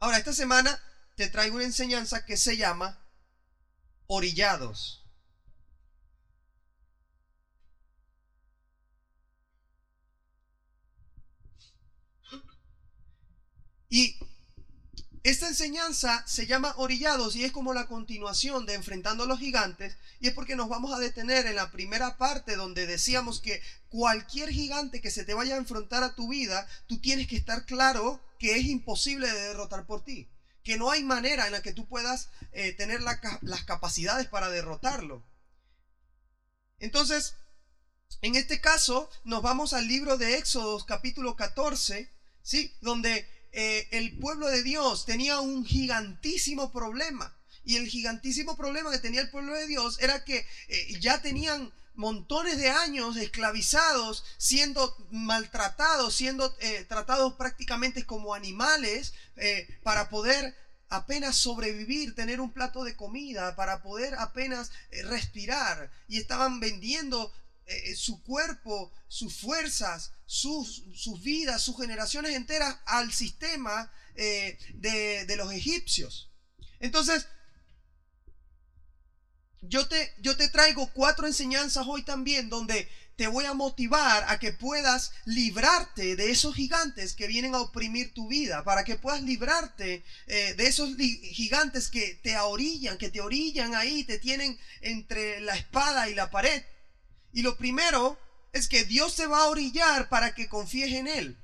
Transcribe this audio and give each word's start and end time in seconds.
Ahora, 0.00 0.16
esta 0.16 0.32
semana 0.32 0.80
te 1.14 1.28
traigo 1.28 1.56
una 1.56 1.64
enseñanza 1.64 2.24
que 2.24 2.38
se 2.38 2.56
llama 2.56 2.98
orillados. 4.06 5.04
Y 13.90 14.18
esta 15.22 15.48
enseñanza 15.48 16.24
se 16.26 16.46
llama 16.46 16.74
Orillados 16.78 17.36
y 17.36 17.44
es 17.44 17.52
como 17.52 17.74
la 17.74 17.86
continuación 17.86 18.64
de 18.64 18.74
Enfrentando 18.74 19.24
a 19.24 19.26
los 19.26 19.38
Gigantes 19.38 19.96
y 20.18 20.28
es 20.28 20.34
porque 20.34 20.56
nos 20.56 20.70
vamos 20.70 20.94
a 20.94 20.98
detener 20.98 21.46
en 21.46 21.56
la 21.56 21.70
primera 21.70 22.16
parte 22.16 22.56
donde 22.56 22.86
decíamos 22.86 23.40
que 23.40 23.60
cualquier 23.88 24.48
gigante 24.48 25.02
que 25.02 25.10
se 25.10 25.24
te 25.24 25.34
vaya 25.34 25.56
a 25.56 25.58
enfrentar 25.58 26.02
a 26.04 26.14
tu 26.14 26.28
vida, 26.28 26.66
tú 26.86 27.00
tienes 27.00 27.28
que 27.28 27.36
estar 27.36 27.66
claro 27.66 28.22
que 28.38 28.56
es 28.56 28.64
imposible 28.64 29.30
de 29.30 29.48
derrotar 29.48 29.84
por 29.84 30.04
ti, 30.04 30.30
que 30.62 30.78
no 30.78 30.90
hay 30.90 31.04
manera 31.04 31.46
en 31.46 31.52
la 31.52 31.60
que 31.60 31.74
tú 31.74 31.86
puedas 31.86 32.30
eh, 32.52 32.72
tener 32.72 33.02
las 33.02 33.64
capacidades 33.66 34.26
para 34.26 34.48
derrotarlo. 34.48 35.22
Entonces, 36.78 37.34
en 38.22 38.36
este 38.36 38.60
caso, 38.62 39.10
nos 39.24 39.42
vamos 39.42 39.74
al 39.74 39.86
libro 39.86 40.16
de 40.16 40.38
Éxodos 40.38 40.84
capítulo 40.84 41.36
14, 41.36 42.10
¿sí? 42.42 42.74
Donde 42.80 43.28
eh, 43.52 43.88
el 43.90 44.18
pueblo 44.18 44.46
de 44.48 44.62
Dios 44.62 45.06
tenía 45.06 45.40
un 45.40 45.64
gigantísimo 45.64 46.72
problema. 46.72 47.36
Y 47.64 47.76
el 47.76 47.88
gigantísimo 47.88 48.56
problema 48.56 48.90
que 48.90 48.98
tenía 48.98 49.20
el 49.20 49.30
pueblo 49.30 49.54
de 49.54 49.66
Dios 49.66 49.98
era 50.00 50.24
que 50.24 50.46
eh, 50.68 50.98
ya 51.00 51.20
tenían 51.20 51.72
montones 51.94 52.56
de 52.56 52.70
años 52.70 53.16
esclavizados, 53.16 54.24
siendo 54.38 54.96
maltratados, 55.10 56.14
siendo 56.14 56.56
eh, 56.60 56.86
tratados 56.88 57.34
prácticamente 57.34 58.06
como 58.06 58.34
animales 58.34 59.12
para 59.82 60.10
poder 60.10 60.54
apenas 60.88 61.36
sobrevivir, 61.36 62.14
tener 62.14 62.40
un 62.40 62.52
plato 62.52 62.84
de 62.84 62.94
comida, 62.94 63.56
para 63.56 63.82
poder 63.82 64.14
apenas 64.18 64.70
respirar. 65.04 65.90
Y 66.08 66.18
estaban 66.18 66.60
vendiendo 66.60 67.32
eh, 67.70 67.94
su 67.94 68.22
cuerpo, 68.22 68.92
sus 69.08 69.38
fuerzas, 69.38 70.12
sus, 70.26 70.84
sus, 70.94 71.22
vidas, 71.22 71.62
sus 71.62 71.76
generaciones 71.76 72.34
enteras 72.34 72.76
al 72.86 73.12
sistema 73.12 73.92
eh, 74.16 74.58
de, 74.74 75.24
de, 75.24 75.36
los 75.36 75.52
egipcios. 75.52 76.30
Entonces, 76.80 77.26
yo 79.62 79.86
te, 79.86 80.14
yo 80.18 80.36
te 80.36 80.48
traigo 80.48 80.90
cuatro 80.92 81.26
enseñanzas 81.26 81.86
hoy 81.86 82.02
también 82.02 82.48
donde 82.48 82.88
te 83.20 83.26
voy 83.26 83.44
a 83.44 83.52
motivar 83.52 84.24
a 84.28 84.38
que 84.38 84.54
puedas 84.54 85.12
librarte 85.26 86.16
de 86.16 86.30
esos 86.30 86.54
gigantes 86.54 87.12
que 87.12 87.26
vienen 87.26 87.54
a 87.54 87.60
oprimir 87.60 88.14
tu 88.14 88.28
vida, 88.28 88.64
para 88.64 88.82
que 88.82 88.96
puedas 88.96 89.20
librarte 89.20 90.02
eh, 90.26 90.54
de 90.54 90.66
esos 90.66 90.96
gigantes 90.96 91.90
que 91.90 92.14
te 92.22 92.38
orillan, 92.38 92.96
que 92.96 93.10
te 93.10 93.20
orillan 93.20 93.74
ahí, 93.74 94.04
te 94.04 94.18
tienen 94.18 94.58
entre 94.80 95.42
la 95.42 95.54
espada 95.54 96.08
y 96.08 96.14
la 96.14 96.30
pared. 96.30 96.62
Y 97.32 97.42
lo 97.42 97.56
primero 97.56 98.18
es 98.52 98.68
que 98.68 98.84
Dios 98.84 99.16
te 99.16 99.26
va 99.26 99.44
a 99.44 99.48
orillar 99.48 100.08
para 100.08 100.34
que 100.34 100.48
confíes 100.48 100.92
en 100.92 101.06
Él. 101.06 101.38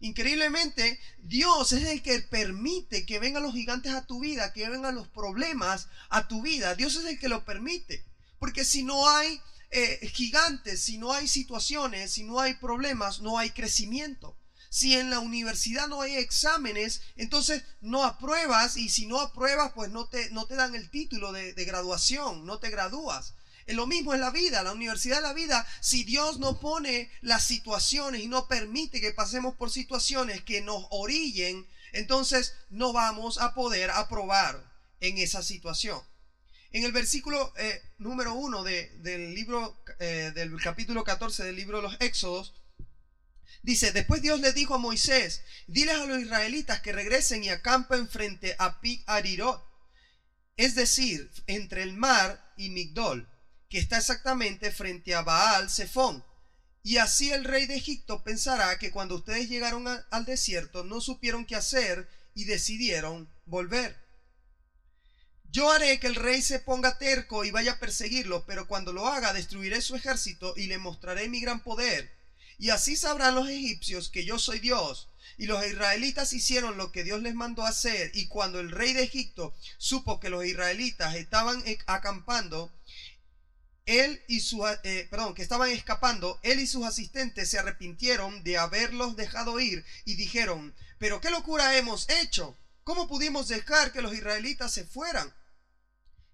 Increíblemente, 0.00 1.00
Dios 1.18 1.72
es 1.72 1.84
el 1.84 2.02
que 2.02 2.20
permite 2.20 3.06
que 3.06 3.18
vengan 3.18 3.42
los 3.42 3.54
gigantes 3.54 3.92
a 3.92 4.06
tu 4.06 4.20
vida, 4.20 4.52
que 4.52 4.68
vengan 4.68 4.94
los 4.94 5.08
problemas 5.08 5.88
a 6.10 6.28
tu 6.28 6.42
vida. 6.42 6.74
Dios 6.74 6.96
es 6.96 7.04
el 7.06 7.18
que 7.18 7.28
lo 7.28 7.44
permite. 7.44 8.04
Porque 8.38 8.64
si 8.64 8.82
no 8.82 9.08
hay 9.08 9.40
eh, 9.70 10.10
gigantes, 10.12 10.82
si 10.82 10.98
no 10.98 11.12
hay 11.12 11.28
situaciones, 11.28 12.12
si 12.12 12.24
no 12.24 12.40
hay 12.40 12.54
problemas, 12.54 13.20
no 13.20 13.38
hay 13.38 13.50
crecimiento. 13.50 14.36
Si 14.68 14.94
en 14.94 15.08
la 15.08 15.20
universidad 15.20 15.88
no 15.88 16.02
hay 16.02 16.16
exámenes, 16.16 17.00
entonces 17.16 17.62
no 17.80 18.04
apruebas 18.04 18.76
y 18.76 18.90
si 18.90 19.06
no 19.06 19.20
apruebas, 19.20 19.72
pues 19.74 19.90
no 19.90 20.08
te, 20.08 20.28
no 20.30 20.46
te 20.46 20.56
dan 20.56 20.74
el 20.74 20.90
título 20.90 21.32
de 21.32 21.64
graduación, 21.64 22.44
no 22.44 22.58
te 22.58 22.68
gradúas. 22.68 23.34
Lo 23.74 23.86
mismo 23.88 24.14
en 24.14 24.20
la 24.20 24.30
vida, 24.30 24.62
la 24.62 24.72
universidad 24.72 25.16
de 25.16 25.22
la 25.22 25.32
vida, 25.32 25.66
si 25.80 26.04
Dios 26.04 26.38
no 26.38 26.60
pone 26.60 27.10
las 27.20 27.44
situaciones 27.44 28.22
y 28.22 28.28
no 28.28 28.46
permite 28.46 29.00
que 29.00 29.12
pasemos 29.12 29.56
por 29.56 29.70
situaciones 29.70 30.42
que 30.42 30.60
nos 30.60 30.86
orillen, 30.90 31.66
entonces 31.92 32.54
no 32.70 32.92
vamos 32.92 33.38
a 33.38 33.54
poder 33.54 33.90
aprobar 33.90 34.72
en 35.00 35.18
esa 35.18 35.42
situación. 35.42 36.00
En 36.70 36.84
el 36.84 36.92
versículo 36.92 37.52
eh, 37.58 37.82
número 37.98 38.34
uno 38.34 38.62
del 38.62 39.34
libro, 39.34 39.82
eh, 39.98 40.30
del 40.32 40.60
capítulo 40.60 41.02
14 41.02 41.42
del 41.42 41.56
libro 41.56 41.78
de 41.78 41.84
los 41.84 41.96
Éxodos, 42.00 42.54
dice, 43.62 43.90
después 43.90 44.22
Dios 44.22 44.38
le 44.38 44.52
dijo 44.52 44.74
a 44.74 44.78
Moisés, 44.78 45.42
diles 45.66 45.96
a 45.96 46.06
los 46.06 46.20
israelitas 46.20 46.80
que 46.82 46.92
regresen 46.92 47.42
y 47.42 47.48
acampen 47.48 48.08
frente 48.08 48.54
a 48.60 48.80
Pi 48.80 49.02
Arirot, 49.06 49.66
es 50.56 50.76
decir, 50.76 51.32
entre 51.48 51.82
el 51.82 51.94
mar 51.94 52.54
y 52.56 52.68
Migdol 52.70 53.28
que 53.68 53.78
está 53.78 53.98
exactamente 53.98 54.70
frente 54.70 55.14
a 55.14 55.22
Baal 55.22 55.70
Zephon. 55.70 56.24
Y 56.82 56.98
así 56.98 57.32
el 57.32 57.44
rey 57.44 57.66
de 57.66 57.76
Egipto 57.76 58.22
pensará 58.22 58.78
que 58.78 58.92
cuando 58.92 59.16
ustedes 59.16 59.48
llegaron 59.48 59.86
al 59.88 60.24
desierto 60.24 60.84
no 60.84 61.00
supieron 61.00 61.44
qué 61.44 61.56
hacer 61.56 62.08
y 62.34 62.44
decidieron 62.44 63.28
volver. 63.44 63.96
Yo 65.50 65.70
haré 65.70 65.98
que 65.98 66.06
el 66.06 66.14
rey 66.14 66.42
se 66.42 66.58
ponga 66.58 66.98
terco 66.98 67.44
y 67.44 67.50
vaya 67.50 67.72
a 67.72 67.78
perseguirlos, 67.78 68.44
pero 68.46 68.68
cuando 68.68 68.92
lo 68.92 69.08
haga 69.08 69.32
destruiré 69.32 69.80
su 69.80 69.96
ejército 69.96 70.54
y 70.56 70.66
le 70.66 70.78
mostraré 70.78 71.28
mi 71.28 71.40
gran 71.40 71.62
poder. 71.62 72.12
Y 72.58 72.70
así 72.70 72.96
sabrán 72.96 73.34
los 73.34 73.48
egipcios 73.48 74.08
que 74.08 74.24
yo 74.24 74.38
soy 74.38 74.60
Dios. 74.60 75.08
Y 75.38 75.46
los 75.46 75.66
israelitas 75.66 76.32
hicieron 76.32 76.76
lo 76.76 76.92
que 76.92 77.04
Dios 77.04 77.20
les 77.22 77.34
mandó 77.34 77.66
hacer. 77.66 78.10
Y 78.14 78.28
cuando 78.28 78.60
el 78.60 78.70
rey 78.70 78.92
de 78.92 79.02
Egipto 79.02 79.54
supo 79.76 80.20
que 80.20 80.30
los 80.30 80.44
israelitas 80.44 81.14
estaban 81.14 81.62
acampando 81.86 82.72
él 83.86 84.22
y 84.26 84.40
su, 84.40 84.66
eh, 84.66 85.06
perdón, 85.10 85.34
que 85.34 85.42
estaban 85.42 85.70
escapando, 85.70 86.38
él 86.42 86.60
y 86.60 86.66
sus 86.66 86.84
asistentes 86.84 87.48
se 87.48 87.58
arrepintieron 87.58 88.42
de 88.42 88.58
haberlos 88.58 89.16
dejado 89.16 89.60
ir 89.60 89.84
y 90.04 90.16
dijeron, 90.16 90.74
pero 90.98 91.20
qué 91.20 91.30
locura 91.30 91.76
hemos 91.76 92.08
hecho, 92.08 92.58
¿cómo 92.82 93.06
pudimos 93.06 93.48
dejar 93.48 93.92
que 93.92 94.02
los 94.02 94.12
israelitas 94.12 94.72
se 94.72 94.84
fueran? 94.84 95.32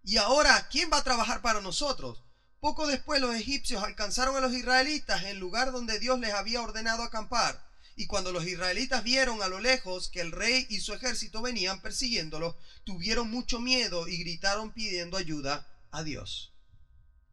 Y 0.02 0.16
ahora, 0.16 0.68
¿quién 0.70 0.90
va 0.90 0.98
a 0.98 1.04
trabajar 1.04 1.42
para 1.42 1.60
nosotros? 1.60 2.24
Poco 2.58 2.86
después 2.86 3.20
los 3.20 3.34
egipcios 3.34 3.82
alcanzaron 3.82 4.36
a 4.36 4.40
los 4.40 4.52
israelitas 4.54 5.22
en 5.22 5.28
el 5.28 5.38
lugar 5.38 5.72
donde 5.72 5.98
Dios 5.98 6.18
les 6.18 6.32
había 6.32 6.62
ordenado 6.62 7.02
acampar. 7.02 7.62
Y 7.96 8.06
cuando 8.06 8.32
los 8.32 8.46
israelitas 8.46 9.04
vieron 9.04 9.42
a 9.42 9.48
lo 9.48 9.60
lejos 9.60 10.08
que 10.08 10.20
el 10.20 10.32
rey 10.32 10.66
y 10.70 10.80
su 10.80 10.94
ejército 10.94 11.42
venían 11.42 11.82
persiguiéndolos, 11.82 12.56
tuvieron 12.84 13.30
mucho 13.30 13.60
miedo 13.60 14.08
y 14.08 14.16
gritaron 14.18 14.72
pidiendo 14.72 15.18
ayuda 15.18 15.68
a 15.90 16.02
Dios. 16.02 16.51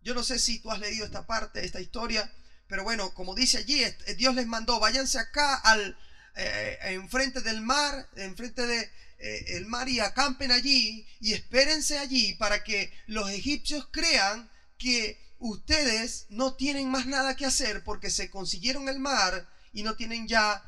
Yo 0.01 0.13
no 0.13 0.23
sé 0.23 0.39
si 0.39 0.59
tú 0.59 0.71
has 0.71 0.79
leído 0.79 1.05
esta 1.05 1.27
parte, 1.27 1.65
esta 1.65 1.81
historia, 1.81 2.31
pero 2.67 2.83
bueno, 2.83 3.13
como 3.13 3.35
dice 3.35 3.57
allí, 3.57 3.83
Dios 4.17 4.35
les 4.35 4.47
mandó, 4.47 4.79
váyanse 4.79 5.19
acá 5.19 5.55
al 5.55 5.97
eh, 6.35 6.77
enfrente 6.83 7.41
del 7.41 7.61
mar, 7.61 8.07
enfrente 8.15 8.65
de 8.65 8.91
eh, 9.17 9.65
mar 9.65 9.89
y 9.89 9.99
acampen 9.99 10.51
allí 10.51 11.05
y 11.19 11.33
espérense 11.33 11.97
allí 11.97 12.35
para 12.35 12.63
que 12.63 12.93
los 13.07 13.29
egipcios 13.29 13.87
crean 13.91 14.49
que 14.77 15.19
ustedes 15.39 16.27
no 16.29 16.55
tienen 16.55 16.89
más 16.89 17.05
nada 17.05 17.35
que 17.35 17.45
hacer 17.45 17.83
porque 17.83 18.09
se 18.09 18.29
consiguieron 18.29 18.87
el 18.87 18.99
mar 18.99 19.49
y 19.73 19.83
no 19.83 19.95
tienen 19.95 20.27
ya 20.27 20.63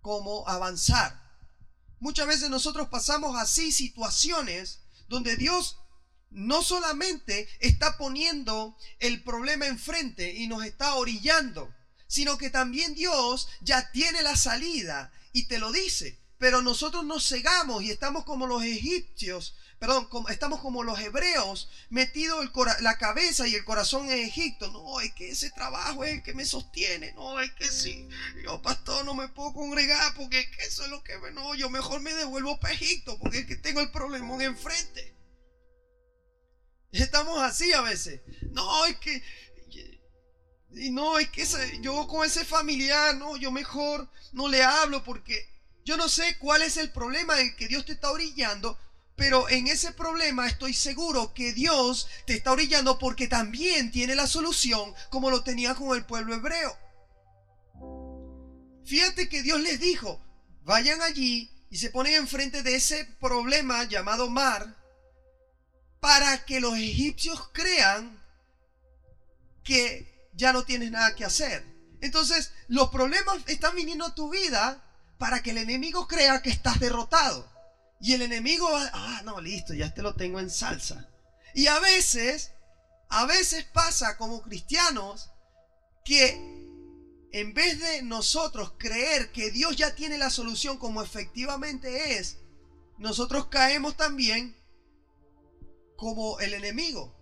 cómo 0.00 0.48
avanzar. 0.48 1.20
Muchas 1.98 2.26
veces 2.26 2.50
nosotros 2.50 2.88
pasamos 2.88 3.36
así 3.36 3.72
situaciones 3.72 4.80
donde 5.08 5.36
Dios 5.36 5.78
no 6.36 6.62
solamente 6.62 7.48
está 7.60 7.96
poniendo 7.96 8.76
el 8.98 9.22
problema 9.22 9.66
enfrente 9.66 10.34
y 10.34 10.46
nos 10.46 10.66
está 10.66 10.94
orillando, 10.94 11.74
sino 12.06 12.36
que 12.36 12.50
también 12.50 12.94
Dios 12.94 13.48
ya 13.62 13.90
tiene 13.90 14.22
la 14.22 14.36
salida 14.36 15.10
y 15.32 15.46
te 15.46 15.58
lo 15.58 15.72
dice. 15.72 16.20
Pero 16.36 16.60
nosotros 16.60 17.06
nos 17.06 17.26
cegamos 17.26 17.82
y 17.82 17.90
estamos 17.90 18.24
como 18.24 18.46
los 18.46 18.62
egipcios, 18.62 19.54
perdón, 19.78 20.10
estamos 20.28 20.60
como 20.60 20.82
los 20.82 21.00
hebreos, 21.00 21.70
metidos 21.88 22.50
la 22.80 22.98
cabeza 22.98 23.48
y 23.48 23.54
el 23.54 23.64
corazón 23.64 24.10
en 24.10 24.18
Egipto. 24.18 24.70
No, 24.70 25.00
es 25.00 25.14
que 25.14 25.30
ese 25.30 25.50
trabajo 25.50 26.04
es 26.04 26.16
el 26.16 26.22
que 26.22 26.34
me 26.34 26.44
sostiene. 26.44 27.14
No, 27.14 27.40
es 27.40 27.50
que 27.52 27.66
sí, 27.68 28.06
yo 28.44 28.60
pastor 28.60 29.06
no 29.06 29.14
me 29.14 29.28
puedo 29.28 29.54
congregar 29.54 30.12
porque 30.14 30.40
es 30.40 30.48
que 30.48 30.64
eso 30.64 30.84
es 30.84 30.90
lo 30.90 31.02
que... 31.02 31.14
No, 31.32 31.54
yo 31.54 31.70
mejor 31.70 32.02
me 32.02 32.12
devuelvo 32.12 32.60
para 32.60 32.74
Egipto 32.74 33.18
porque 33.18 33.38
es 33.38 33.46
que 33.46 33.56
tengo 33.56 33.80
el 33.80 33.90
problema 33.90 34.44
enfrente. 34.44 35.15
Estamos 36.92 37.38
así 37.40 37.72
a 37.72 37.82
veces. 37.82 38.20
No, 38.52 38.86
es 38.86 38.96
que... 38.96 39.22
Y 40.72 40.90
no, 40.90 41.18
es 41.18 41.30
que 41.30 41.46
yo 41.80 42.06
con 42.06 42.26
ese 42.26 42.44
familiar, 42.44 43.16
no, 43.16 43.36
yo 43.36 43.50
mejor 43.50 44.10
no 44.32 44.46
le 44.48 44.62
hablo 44.62 45.02
porque 45.02 45.48
yo 45.86 45.96
no 45.96 46.08
sé 46.08 46.36
cuál 46.38 46.62
es 46.62 46.76
el 46.76 46.90
problema 46.90 47.40
en 47.40 47.56
que 47.56 47.68
Dios 47.68 47.86
te 47.86 47.92
está 47.92 48.10
orillando, 48.10 48.78
pero 49.14 49.48
en 49.48 49.68
ese 49.68 49.92
problema 49.92 50.46
estoy 50.46 50.74
seguro 50.74 51.32
que 51.32 51.54
Dios 51.54 52.08
te 52.26 52.34
está 52.34 52.52
orillando 52.52 52.98
porque 52.98 53.26
también 53.26 53.90
tiene 53.90 54.14
la 54.14 54.26
solución 54.26 54.94
como 55.08 55.30
lo 55.30 55.42
tenía 55.42 55.74
con 55.74 55.96
el 55.96 56.04
pueblo 56.04 56.34
hebreo. 56.34 56.76
Fíjate 58.84 59.28
que 59.28 59.42
Dios 59.42 59.60
les 59.60 59.80
dijo, 59.80 60.20
vayan 60.62 61.00
allí 61.00 61.50
y 61.70 61.78
se 61.78 61.90
ponen 61.90 62.14
enfrente 62.14 62.62
de 62.62 62.76
ese 62.76 63.04
problema 63.18 63.84
llamado 63.84 64.28
mar 64.28 64.76
para 66.06 66.44
que 66.44 66.60
los 66.60 66.76
egipcios 66.78 67.50
crean 67.52 68.22
que 69.64 70.30
ya 70.34 70.52
no 70.52 70.62
tienes 70.62 70.92
nada 70.92 71.16
que 71.16 71.24
hacer. 71.24 71.66
Entonces, 72.00 72.52
los 72.68 72.90
problemas 72.90 73.38
están 73.48 73.74
viniendo 73.74 74.04
a 74.06 74.14
tu 74.14 74.30
vida 74.30 74.84
para 75.18 75.42
que 75.42 75.50
el 75.50 75.58
enemigo 75.58 76.06
crea 76.06 76.42
que 76.42 76.50
estás 76.50 76.78
derrotado. 76.78 77.50
Y 78.00 78.12
el 78.12 78.22
enemigo 78.22 78.68
ah, 78.72 79.22
no, 79.24 79.40
listo, 79.40 79.74
ya 79.74 79.92
te 79.94 80.02
lo 80.02 80.14
tengo 80.14 80.38
en 80.38 80.48
salsa. 80.48 81.08
Y 81.54 81.66
a 81.66 81.80
veces, 81.80 82.52
a 83.08 83.26
veces 83.26 83.64
pasa 83.64 84.16
como 84.16 84.42
cristianos 84.42 85.30
que 86.04 86.34
en 87.32 87.52
vez 87.52 87.80
de 87.80 88.02
nosotros 88.02 88.74
creer 88.78 89.32
que 89.32 89.50
Dios 89.50 89.74
ya 89.74 89.96
tiene 89.96 90.18
la 90.18 90.30
solución 90.30 90.78
como 90.78 91.02
efectivamente 91.02 92.16
es, 92.16 92.38
nosotros 92.96 93.48
caemos 93.48 93.96
también 93.96 94.54
como 95.96 96.38
el 96.40 96.54
enemigo. 96.54 97.14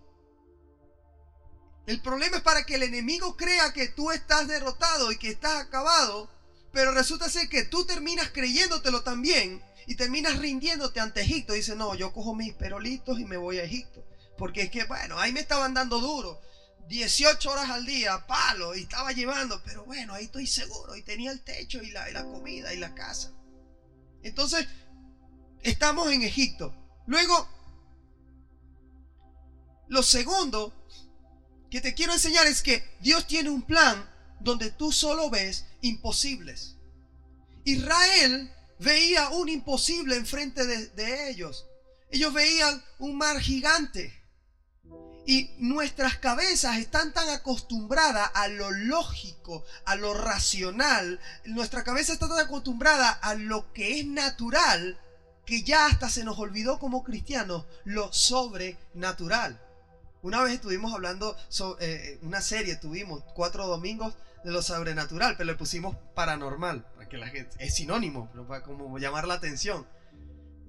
El 1.87 2.00
problema 2.00 2.38
es 2.38 2.43
para 2.43 2.65
que 2.65 2.76
el 2.76 2.82
enemigo 2.82 3.37
crea 3.37 3.73
que 3.73 3.88
tú 3.88 4.11
estás 4.11 4.49
derrotado 4.49 5.12
y 5.12 5.19
que 5.19 5.29
estás 5.29 5.62
acabado, 5.62 6.31
pero 6.73 6.93
resulta 6.93 7.29
ser 7.29 7.49
que 7.49 7.65
tú 7.65 7.85
terminas 7.85 8.31
creyéndotelo 8.31 9.03
también 9.03 9.62
y 9.87 9.97
terminas 9.97 10.38
rindiéndote 10.38 11.00
ante 11.00 11.21
Egipto. 11.21 11.53
Dice, 11.53 11.76
no, 11.76 11.94
yo 11.94 12.12
cojo 12.12 12.35
mis 12.35 12.55
perolitos 12.55 13.21
y 13.21 13.25
me 13.25 13.37
voy 13.37 13.59
a 13.59 13.65
Egipto. 13.65 14.05
Porque 14.38 14.62
es 14.62 14.71
que, 14.71 14.85
bueno, 14.85 15.19
ahí 15.19 15.32
me 15.32 15.41
estaban 15.41 15.75
dando 15.75 16.00
duro. 16.00 16.41
18 16.88 17.50
horas 17.50 17.71
al 17.71 17.87
día, 17.87 18.26
palo, 18.26 18.75
y 18.75 18.82
estaba 18.82 19.12
llevando, 19.12 19.62
pero 19.65 19.85
bueno, 19.85 20.15
ahí 20.15 20.25
estoy 20.25 20.47
seguro, 20.47 20.97
y 20.97 21.03
tenía 21.03 21.31
el 21.31 21.43
techo 21.43 21.82
y 21.82 21.88
y 21.88 21.93
la 21.93 22.25
comida 22.25 22.75
y 22.75 22.79
la 22.79 22.94
casa. 22.94 23.32
Entonces, 24.23 24.67
estamos 25.62 26.12
en 26.12 26.23
Egipto. 26.23 26.75
Luego, 27.06 27.49
lo 29.94 30.02
segundo 30.02 30.75
que 31.70 31.81
te 31.81 31.94
quiero 31.94 32.12
enseñar 32.12 32.49
es 32.49 32.62
que 32.62 32.85
Dios 33.00 33.29
tiene 33.29 33.49
un 33.49 33.62
plan 33.62 34.11
donde 34.41 34.73
tú 34.73 34.91
solo 34.91 35.31
ves 35.31 35.67
imposibles. 35.82 36.75
Israel 37.62 38.52
veía 38.81 39.29
un 39.31 39.49
imposible 39.49 40.17
enfrente 40.17 40.67
de, 40.67 40.88
de 40.88 41.31
ellos. 41.31 41.67
Ellos 42.11 42.35
veían 42.35 42.85
un 42.99 43.17
mar 43.17 43.41
gigante. 43.41 44.20
Y 45.26 45.50
nuestras 45.58 46.19
cabezas 46.19 46.79
están 46.79 47.14
tan 47.14 47.29
acostumbradas 47.31 48.31
a 48.35 48.49
lo 48.49 48.73
lógico, 48.73 49.64
a 49.87 49.94
lo 49.94 50.12
racional. 50.12 51.20
Nuestra 51.44 51.85
cabeza 51.85 52.12
está 52.12 52.29
tan 52.29 52.40
acostumbrada 52.40 53.11
a 53.11 53.35
lo 53.35 53.73
que 53.73 54.00
es 54.00 54.06
natural 54.06 55.00
que 55.47 55.62
ya 55.62 55.87
hasta 55.87 56.11
se 56.11 56.25
nos 56.25 56.38
olvidó 56.38 56.81
como 56.81 57.05
cristianos 57.05 57.64
lo 57.85 58.12
sobrenatural. 58.12 59.63
Una 60.25 60.43
vez 60.43 60.55
estuvimos 60.55 60.94
hablando 60.94 61.37
sobre 61.50 62.15
eh, 62.15 62.19
una 62.23 62.41
serie, 62.41 62.76
tuvimos 62.76 63.23
cuatro 63.35 63.67
domingos 63.67 64.15
de 64.43 64.53
lo 64.53 64.62
sobrenatural, 64.62 65.37
pero 65.37 65.50
le 65.50 65.55
pusimos 65.55 65.97
paranormal, 66.15 66.82
para 66.94 67.11
que 67.11 67.19
la 67.19 67.29
gente, 67.29 67.55
es 67.59 67.75
sinónimo, 67.75 68.32
para 68.49 68.62
como 68.62 68.97
llamar 68.97 69.29
la 69.29 69.35
atención. 69.35 69.87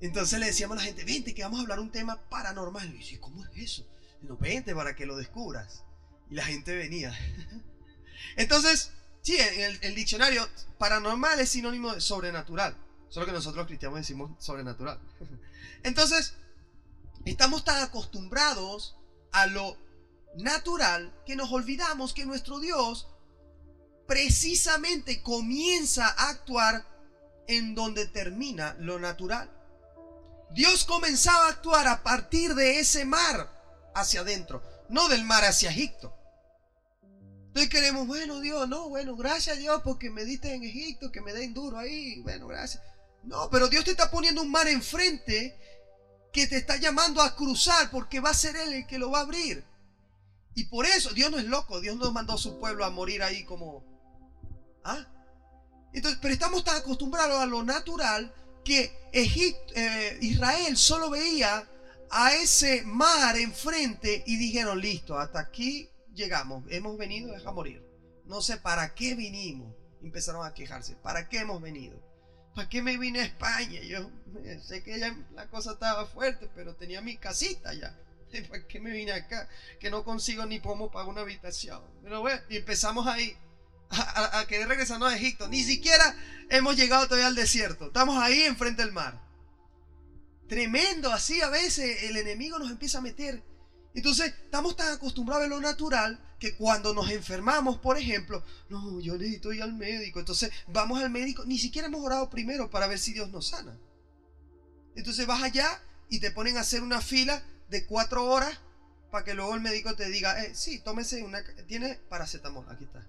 Entonces 0.01 0.41
le 0.41 0.47
decíamos 0.47 0.75
a 0.75 0.81
la 0.81 0.85
gente, 0.85 1.05
vente 1.05 1.33
que 1.33 1.43
vamos 1.43 1.59
a 1.59 1.61
hablar 1.61 1.79
un 1.79 1.89
tema 1.89 2.19
paranormal. 2.27 2.93
Y 2.95 2.97
dice, 2.97 3.17
¿cómo 3.21 3.45
es 3.45 3.51
eso? 3.55 3.87
No, 4.23 4.35
vente 4.35 4.75
para 4.75 4.93
que 4.93 5.05
lo 5.05 5.15
descubras. 5.15 5.85
Y 6.29 6.35
la 6.35 6.43
gente 6.43 6.75
venía. 6.75 7.17
Entonces, 8.35 8.91
sí, 9.21 9.37
en 9.37 9.77
el, 9.81 9.95
diccionario, 9.95 10.45
paranormal 10.77 11.39
es 11.39 11.47
sinónimo 11.47 11.93
de 11.93 12.01
sobrenatural. 12.01 12.75
Solo 13.07 13.25
que 13.25 13.31
nosotros 13.31 13.67
cristianos 13.67 13.99
decimos 13.99 14.31
sobrenatural. 14.37 14.99
Entonces, 15.83 16.33
estamos 17.23 17.63
tan 17.63 17.81
acostumbrados 17.81 18.97
a 19.35 19.47
lo 19.47 19.77
natural 20.37 21.13
que 21.25 21.35
nos 21.35 21.51
olvidamos 21.51 22.13
que 22.13 22.25
nuestro 22.25 22.59
Dios 22.59 23.07
precisamente 24.07 25.21
comienza 25.21 26.07
a 26.07 26.29
actuar 26.29 26.85
en 27.47 27.75
donde 27.75 28.07
termina 28.07 28.75
lo 28.79 28.97
natural. 28.97 29.51
Dios 30.51 30.85
comenzaba 30.85 31.47
a 31.47 31.49
actuar 31.49 31.87
a 31.87 32.01
partir 32.01 32.55
de 32.55 32.79
ese 32.79 33.03
mar 33.03 33.91
hacia 33.93 34.21
adentro, 34.21 34.63
no 34.89 35.09
del 35.09 35.23
mar 35.23 35.43
hacia 35.43 35.69
Egipto. 35.69 36.15
Entonces 37.47 37.69
queremos, 37.69 38.07
bueno 38.07 38.39
Dios, 38.39 38.67
no, 38.69 38.89
bueno, 38.89 39.15
gracias 39.15 39.57
a 39.57 39.59
Dios 39.59 39.81
porque 39.83 40.09
me 40.09 40.23
diste 40.23 40.53
en 40.53 40.63
Egipto, 40.63 41.11
que 41.11 41.21
me 41.21 41.33
den 41.33 41.53
duro 41.53 41.77
ahí, 41.77 42.21
bueno, 42.21 42.47
gracias. 42.47 42.81
No, 43.23 43.49
pero 43.49 43.67
Dios 43.67 43.83
te 43.83 43.91
está 43.91 44.11
poniendo 44.11 44.41
un 44.41 44.51
mar 44.51 44.67
enfrente 44.67 45.57
que 46.35 46.47
te 46.47 46.57
está 46.57 46.75
llamando 46.75 47.21
a 47.21 47.33
cruzar 47.33 47.89
porque 47.89 48.19
va 48.19 48.31
a 48.31 48.33
ser 48.33 48.57
Él 48.57 48.73
el 48.73 48.85
que 48.87 48.99
lo 48.99 49.09
va 49.09 49.19
a 49.19 49.21
abrir. 49.21 49.63
Y 50.53 50.65
por 50.65 50.85
eso 50.85 51.13
Dios 51.13 51.31
no 51.31 51.37
es 51.37 51.45
loco, 51.45 51.79
Dios 51.79 51.95
no 51.95 52.11
mandó 52.11 52.33
a 52.33 52.37
su 52.37 52.59
pueblo 52.59 52.83
a 52.83 52.89
morir 52.89 53.23
ahí 53.23 53.45
como... 53.45 53.85
¿Ah? 54.83 55.07
Entonces, 55.93 56.19
pero 56.21 56.33
estamos 56.33 56.65
tan 56.65 56.75
acostumbrados 56.75 57.39
a 57.39 57.45
lo 57.45 57.63
natural 57.63 58.35
que 58.65 58.91
eh, 59.13 60.17
Israel 60.19 60.75
solo 60.75 61.09
veía 61.09 61.69
a 62.09 62.35
ese 62.35 62.83
mar 62.83 63.37
enfrente 63.37 64.21
y 64.27 64.35
dijeron, 64.35 64.81
listo, 64.81 65.17
hasta 65.17 65.39
aquí 65.39 65.89
llegamos, 66.13 66.65
hemos 66.67 66.97
venido, 66.97 67.31
deja 67.31 67.53
morir. 67.53 67.81
No 68.25 68.41
sé 68.41 68.57
para 68.57 68.93
qué 68.93 69.15
vinimos. 69.15 69.73
Empezaron 70.03 70.45
a 70.45 70.53
quejarse, 70.53 70.97
¿para 70.97 71.29
qué 71.29 71.39
hemos 71.39 71.61
venido? 71.61 71.97
¿Para 72.55 72.69
qué 72.69 72.81
me 72.81 72.97
vine 72.97 73.19
a 73.19 73.25
España? 73.25 73.81
Yo 73.81 74.09
eh, 74.43 74.59
sé 74.65 74.81
que 74.81 74.97
ya 74.97 75.15
la 75.33 75.47
cosa 75.49 75.73
estaba 75.73 76.05
fuerte, 76.07 76.49
pero 76.55 76.75
tenía 76.75 77.01
mi 77.01 77.17
casita 77.17 77.73
ya. 77.73 77.95
¿Para 78.49 78.65
qué 78.65 78.79
me 78.79 78.91
vine 78.91 79.11
acá? 79.11 79.47
Que 79.79 79.91
no 79.91 80.03
consigo 80.03 80.45
ni 80.45 80.59
cómo 80.61 80.89
pagar 80.89 81.09
una 81.09 81.21
habitación. 81.21 81.83
Pero 82.01 82.21
bueno, 82.21 82.41
y 82.49 82.57
empezamos 82.57 83.05
ahí 83.07 83.37
a, 83.89 84.39
a, 84.39 84.47
querer 84.47 84.67
regresarnos 84.67 85.11
a 85.11 85.17
Egipto. 85.17 85.47
Ni 85.49 85.63
siquiera 85.63 86.15
hemos 86.49 86.75
llegado 86.75 87.05
todavía 87.05 87.27
al 87.27 87.35
desierto. 87.35 87.87
Estamos 87.87 88.17
ahí 88.17 88.43
enfrente 88.43 88.81
del 88.81 88.93
mar. 88.93 89.21
Tremendo, 90.47 91.11
así 91.11 91.41
a 91.41 91.49
veces 91.49 92.03
el 92.03 92.17
enemigo 92.17 92.57
nos 92.57 92.71
empieza 92.71 92.99
a 92.99 93.01
meter. 93.01 93.43
Entonces, 93.95 94.33
estamos 94.43 94.75
tan 94.75 94.93
acostumbrados 94.93 95.45
a 95.45 95.49
lo 95.49 95.61
natural 95.61 96.19
que 96.39 96.55
cuando 96.55 96.93
nos 96.93 97.09
enfermamos, 97.09 97.79
por 97.79 97.97
ejemplo, 97.97 98.43
no, 98.69 98.99
yo 98.99 99.17
necesito 99.17 99.53
ir 99.53 99.63
al 99.63 99.73
médico. 99.73 100.19
Entonces 100.19 100.51
vamos 100.67 101.01
al 101.01 101.09
médico, 101.09 101.45
ni 101.45 101.57
siquiera 101.57 101.87
hemos 101.87 102.03
orado 102.03 102.29
primero 102.29 102.69
para 102.69 102.87
ver 102.87 102.99
si 102.99 103.13
Dios 103.13 103.29
nos 103.31 103.47
sana. 103.47 103.77
Entonces 104.95 105.25
vas 105.25 105.41
allá 105.41 105.81
y 106.09 106.19
te 106.19 106.31
ponen 106.31 106.57
a 106.57 106.61
hacer 106.61 106.83
una 106.83 107.01
fila 107.01 107.41
de 107.69 107.85
cuatro 107.85 108.25
horas 108.25 108.59
para 109.11 109.23
que 109.23 109.33
luego 109.33 109.55
el 109.55 109.61
médico 109.61 109.95
te 109.95 110.09
diga, 110.09 110.43
eh, 110.43 110.53
sí, 110.55 110.79
tómese 110.79 111.23
una, 111.23 111.41
tiene 111.67 111.95
paracetamol, 112.09 112.69
aquí 112.69 112.83
está. 112.83 113.07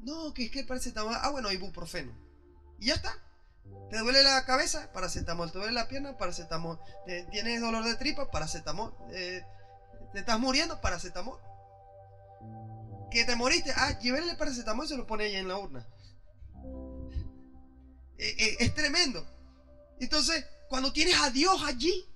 No, 0.00 0.34
que 0.34 0.44
es 0.44 0.50
que 0.50 0.62
paracetamol, 0.64 1.14
ah, 1.14 1.30
bueno, 1.30 1.50
ibuprofeno. 1.50 2.12
Y 2.78 2.86
ya 2.86 2.94
está. 2.94 3.18
¿Te 3.90 3.98
duele 3.98 4.22
la 4.22 4.44
cabeza? 4.44 4.92
Paracetamol. 4.92 5.50
¿Te 5.50 5.58
duele 5.58 5.72
la 5.72 5.88
pierna? 5.88 6.16
Paracetamol. 6.16 6.78
¿Tienes 7.30 7.60
dolor 7.60 7.84
de 7.84 7.94
tripa? 7.96 8.30
Paracetamol. 8.30 8.94
Eh, 9.10 9.42
¿Te 10.12 10.20
estás 10.20 10.38
muriendo? 10.38 10.80
Paracetamol 10.80 11.38
que 13.10 13.24
te 13.24 13.36
moriste, 13.36 13.72
ah, 13.74 13.98
llévele 13.98 14.30
el 14.30 14.36
paracetamol 14.36 14.84
y 14.84 14.88
se 14.88 14.96
lo 14.96 15.06
pone 15.06 15.24
ahí 15.24 15.36
en 15.36 15.48
la 15.48 15.58
urna. 15.58 15.86
Eh, 18.18 18.34
eh, 18.38 18.56
es 18.60 18.74
tremendo. 18.74 19.26
Entonces, 20.00 20.44
cuando 20.68 20.92
tienes 20.92 21.18
a 21.20 21.30
Dios 21.30 21.62
allí, 21.64 22.06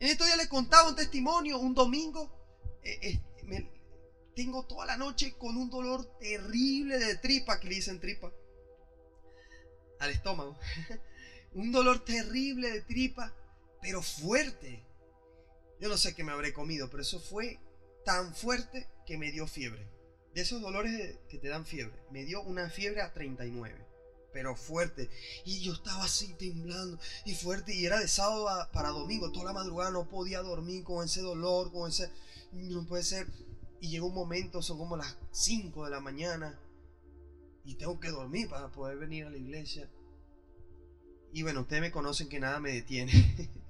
en 0.00 0.08
estos 0.08 0.26
días 0.26 0.38
le 0.38 0.48
contaba 0.48 0.88
un 0.88 0.96
testimonio, 0.96 1.58
un 1.58 1.74
domingo, 1.74 2.80
eh, 2.82 3.20
tengo 4.34 4.66
toda 4.66 4.86
la 4.86 4.96
noche 4.96 5.36
con 5.38 5.56
un 5.56 5.70
dolor 5.70 6.18
terrible 6.18 6.98
de 6.98 7.16
tripa, 7.18 7.60
que 7.60 7.68
le 7.68 7.74
dicen 7.76 8.00
tripa, 8.00 8.32
al 10.00 10.10
estómago. 10.10 10.58
un 11.54 11.70
dolor 11.70 12.04
terrible 12.04 12.70
de 12.70 12.80
tripa, 12.80 13.32
pero 13.80 14.02
fuerte. 14.02 14.84
Yo 15.82 15.88
no 15.88 15.98
sé 15.98 16.14
qué 16.14 16.22
me 16.22 16.30
habré 16.30 16.52
comido, 16.52 16.88
pero 16.88 17.02
eso 17.02 17.18
fue 17.18 17.58
tan 18.04 18.36
fuerte 18.36 18.86
que 19.04 19.18
me 19.18 19.32
dio 19.32 19.48
fiebre 19.48 19.90
de 20.32 20.40
esos 20.40 20.62
dolores 20.62 21.18
que 21.28 21.38
te 21.38 21.48
dan 21.48 21.66
fiebre. 21.66 21.98
Me 22.12 22.24
dio 22.24 22.40
una 22.44 22.70
fiebre 22.70 23.02
a 23.02 23.12
39, 23.12 23.84
pero 24.32 24.54
fuerte. 24.54 25.10
Y 25.44 25.58
yo 25.58 25.72
estaba 25.72 26.04
así 26.04 26.34
temblando 26.34 27.00
y 27.24 27.34
fuerte. 27.34 27.74
Y 27.74 27.84
era 27.84 27.98
de 27.98 28.06
sábado 28.06 28.48
para 28.72 28.90
domingo. 28.90 29.32
Toda 29.32 29.46
la 29.46 29.52
madrugada 29.54 29.90
no 29.90 30.08
podía 30.08 30.40
dormir 30.40 30.84
con 30.84 31.04
ese 31.04 31.20
dolor, 31.20 31.72
con 31.72 31.90
ese... 31.90 32.12
No 32.52 32.86
puede 32.86 33.02
ser. 33.02 33.26
Y 33.80 33.88
llegó 33.88 34.06
un 34.06 34.14
momento, 34.14 34.62
son 34.62 34.78
como 34.78 34.96
las 34.96 35.16
5 35.32 35.84
de 35.84 35.90
la 35.90 35.98
mañana. 35.98 36.60
Y 37.64 37.74
tengo 37.74 37.98
que 37.98 38.10
dormir 38.10 38.48
para 38.48 38.68
poder 38.68 38.98
venir 38.98 39.26
a 39.26 39.30
la 39.30 39.36
iglesia. 39.36 39.90
Y 41.32 41.42
bueno, 41.42 41.62
ustedes 41.62 41.82
me 41.82 41.90
conocen 41.90 42.28
que 42.28 42.38
nada 42.38 42.60
me 42.60 42.72
detiene. 42.72 43.12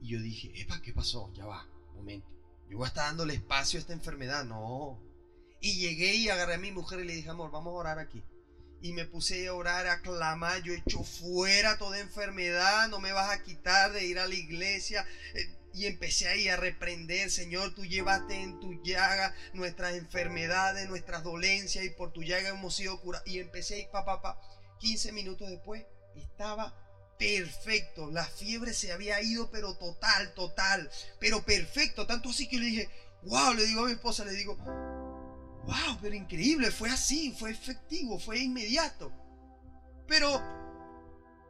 y 0.00 0.08
yo 0.08 0.20
dije, 0.20 0.52
Epa, 0.60 0.80
¿qué 0.82 0.92
pasó? 0.92 1.32
Ya 1.34 1.46
va, 1.46 1.66
momento. 1.94 2.28
Yo 2.68 2.78
voy 2.78 2.84
a 2.84 2.88
estar 2.88 3.06
dándole 3.06 3.34
espacio 3.34 3.78
a 3.78 3.80
esta 3.80 3.92
enfermedad. 3.92 4.44
No, 4.44 5.00
y 5.60 5.80
llegué 5.80 6.14
y 6.14 6.28
agarré 6.28 6.54
a 6.54 6.58
mi 6.58 6.70
mujer 6.70 7.00
y 7.00 7.04
le 7.04 7.14
dije, 7.14 7.30
amor, 7.30 7.50
vamos 7.50 7.72
a 7.72 7.76
orar 7.76 7.98
aquí. 7.98 8.22
y 8.80 8.92
me 8.92 9.04
puse 9.06 9.48
a 9.48 9.54
orar, 9.54 9.88
a 9.88 10.02
clamar, 10.02 10.62
yo 10.62 10.72
echo 10.72 11.02
fuera 11.02 11.78
toda 11.78 11.98
enfermedad, 11.98 12.88
no 12.88 13.00
me 13.00 13.10
vas 13.10 13.28
a 13.30 13.42
quitar 13.42 13.92
de 13.92 14.06
ir 14.06 14.20
a 14.20 14.28
la 14.28 14.34
iglesia. 14.36 15.04
Eh, 15.34 15.58
y 15.74 15.86
empecé 15.86 16.28
ahí 16.28 16.48
a 16.48 16.56
reprender, 16.56 17.30
Señor, 17.30 17.74
tú 17.74 17.84
llevaste 17.84 18.34
en 18.34 18.58
tu 18.60 18.80
llaga 18.82 19.34
nuestras 19.52 19.94
enfermedades, 19.94 20.88
nuestras 20.88 21.24
dolencias 21.24 21.84
y 21.84 21.90
por 21.90 22.12
tu 22.12 22.22
llaga 22.22 22.50
hemos 22.50 22.76
sido 22.76 23.00
curados. 23.00 23.26
Y 23.28 23.38
empecé 23.40 23.88
papá, 23.92 24.22
papá. 24.22 24.40
15 24.78 25.12
minutos 25.12 25.48
después 25.50 25.84
estaba 26.14 26.74
perfecto. 27.18 28.10
La 28.10 28.24
fiebre 28.24 28.72
se 28.72 28.92
había 28.92 29.20
ido, 29.22 29.50
pero 29.50 29.74
total, 29.74 30.32
total. 30.34 30.90
Pero 31.18 31.44
perfecto. 31.44 32.06
Tanto 32.06 32.30
así 32.30 32.48
que 32.48 32.58
le 32.58 32.66
dije, 32.66 32.88
wow, 33.24 33.52
le 33.54 33.66
digo 33.66 33.82
a 33.82 33.86
mi 33.86 33.92
esposa, 33.92 34.24
le 34.24 34.32
digo, 34.32 34.56
wow, 34.56 35.98
pero 36.00 36.14
increíble, 36.14 36.70
fue 36.70 36.88
así, 36.88 37.32
fue 37.32 37.50
efectivo, 37.50 38.18
fue 38.18 38.38
inmediato. 38.38 39.12
Pero 40.06 40.40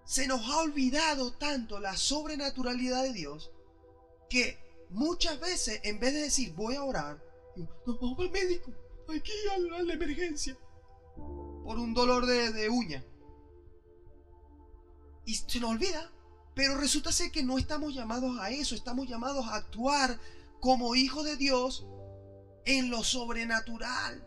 se 0.05 0.27
nos 0.27 0.41
ha 0.49 0.59
olvidado 0.59 1.35
tanto 1.35 1.79
la 1.79 1.97
sobrenaturalidad 1.97 3.05
de 3.05 3.13
Dios 3.13 3.53
que 4.29 4.59
muchas 4.91 5.39
veces 5.39 5.81
en 5.85 6.01
vez 6.01 6.15
de 6.15 6.23
decir 6.23 6.53
voy 6.55 6.75
a 6.75 6.83
orar, 6.83 7.23
nos 7.87 8.01
vamos 8.01 8.19
al 8.21 8.31
médico, 8.31 8.73
aquí 9.09 9.33
a 9.53 9.83
la, 9.83 9.93
emergencia, 9.93 10.57
por 11.15 11.79
un 11.79 11.95
dolor 11.95 12.27
de, 12.27 12.53
de 12.53 12.69
uña. 12.69 13.05
Y 15.29 15.35
se 15.35 15.61
nos 15.61 15.73
olvida. 15.73 16.11
Pero 16.55 16.79
resulta 16.79 17.13
ser 17.13 17.31
que 17.31 17.43
no 17.43 17.59
estamos 17.59 17.95
llamados 17.95 18.41
a 18.41 18.49
eso, 18.49 18.75
estamos 18.75 19.07
llamados 19.07 19.47
a 19.47 19.57
actuar 19.57 20.19
como 20.59 20.95
hijos 20.95 21.23
de 21.27 21.37
Dios 21.37 21.87
en 22.65 22.89
lo 22.89 23.05
sobrenatural. 23.05 24.27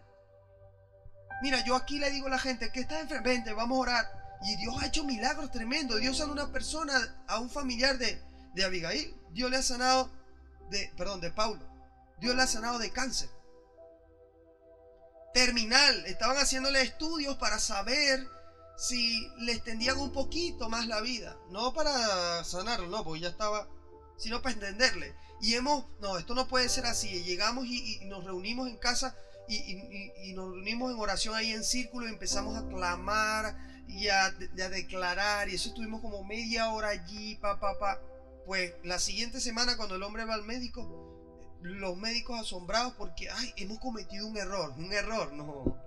Mira, 1.41 1.65
yo 1.65 1.75
aquí 1.75 1.98
le 1.98 2.12
digo 2.12 2.27
a 2.27 2.29
la 2.29 2.38
gente 2.38 2.72
que 2.72 2.81
está 2.81 3.00
enferma, 3.00 3.24
vente, 3.24 3.51
vamos 3.51 3.79
a 3.79 3.81
orar. 3.81 4.12
Y 4.43 4.55
Dios 4.58 4.75
ha 4.79 4.86
hecho 4.86 5.03
milagros 5.03 5.50
tremendos. 5.50 6.00
Dios 6.00 6.20
sana 6.20 6.29
a 6.29 6.34
una 6.34 6.51
persona, 6.51 7.24
a 7.27 7.39
un 7.39 7.50
familiar 7.50 7.98
de, 7.98 8.22
de 8.53 8.63
Abigail. 8.63 9.20
Dios 9.31 9.50
le 9.50 9.58
ha 9.58 9.63
sanado 9.63 10.12
de, 10.70 10.93
perdón, 10.96 11.20
de 11.20 11.31
Paulo. 11.31 11.67
Dios 12.20 12.36
le 12.36 12.43
ha 12.43 12.48
sanado 12.48 12.77
de 12.77 12.91
cáncer. 12.91 13.29
Terminal. 15.34 16.05
Estaban 16.05 16.38
haciéndole 16.38 16.84
estudios 16.84 17.38
para 17.38 17.58
saber 17.58 18.24
si 18.77 19.29
le 19.37 19.53
extendían 19.53 19.99
un 19.99 20.11
poquito 20.11 20.69
más 20.69 20.87
la 20.87 21.01
vida. 21.01 21.37
No 21.49 21.73
para 21.73 22.43
sanarlo, 22.43 22.87
no, 22.87 23.03
porque 23.03 23.21
ya 23.21 23.29
estaba, 23.29 23.67
sino 24.17 24.41
para 24.41 24.55
entenderle. 24.55 25.15
Y 25.39 25.55
hemos, 25.55 25.85
no, 25.99 26.17
esto 26.17 26.33
no 26.35 26.47
puede 26.47 26.69
ser 26.69 26.85
así. 26.85 27.23
Llegamos 27.23 27.65
y, 27.67 27.99
nos 28.05 28.23
reunimos 28.23 28.67
en 28.67 28.77
casa 28.77 29.15
y, 29.47 30.33
nos 30.33 30.51
reunimos 30.51 30.91
en 30.91 30.99
oración 30.99 31.35
ahí 31.35 31.51
en 31.51 31.63
círculo 31.63 32.07
y 32.07 32.11
empezamos 32.11 32.55
a 32.55 32.67
clamar 32.67 33.55
y 33.87 34.07
a, 34.07 34.31
declarar. 34.31 35.49
Y 35.49 35.55
eso 35.55 35.69
estuvimos 35.69 36.01
como 36.01 36.23
media 36.23 36.69
hora 36.71 36.89
allí, 36.89 37.35
pa, 37.35 37.59
pa, 37.59 37.77
pa. 37.79 38.01
Pues 38.45 38.73
la 38.83 38.99
siguiente 38.99 39.39
semana 39.39 39.77
cuando 39.77 39.95
el 39.95 40.03
hombre 40.03 40.25
va 40.25 40.33
al 40.33 40.43
médico, 40.43 41.11
los 41.61 41.97
médicos 41.97 42.39
asombrados 42.39 42.93
porque, 42.93 43.29
ay, 43.29 43.53
hemos 43.57 43.79
cometido 43.79 44.27
un 44.27 44.37
error, 44.37 44.73
un 44.77 44.91
error, 44.91 45.33
no. 45.33 45.77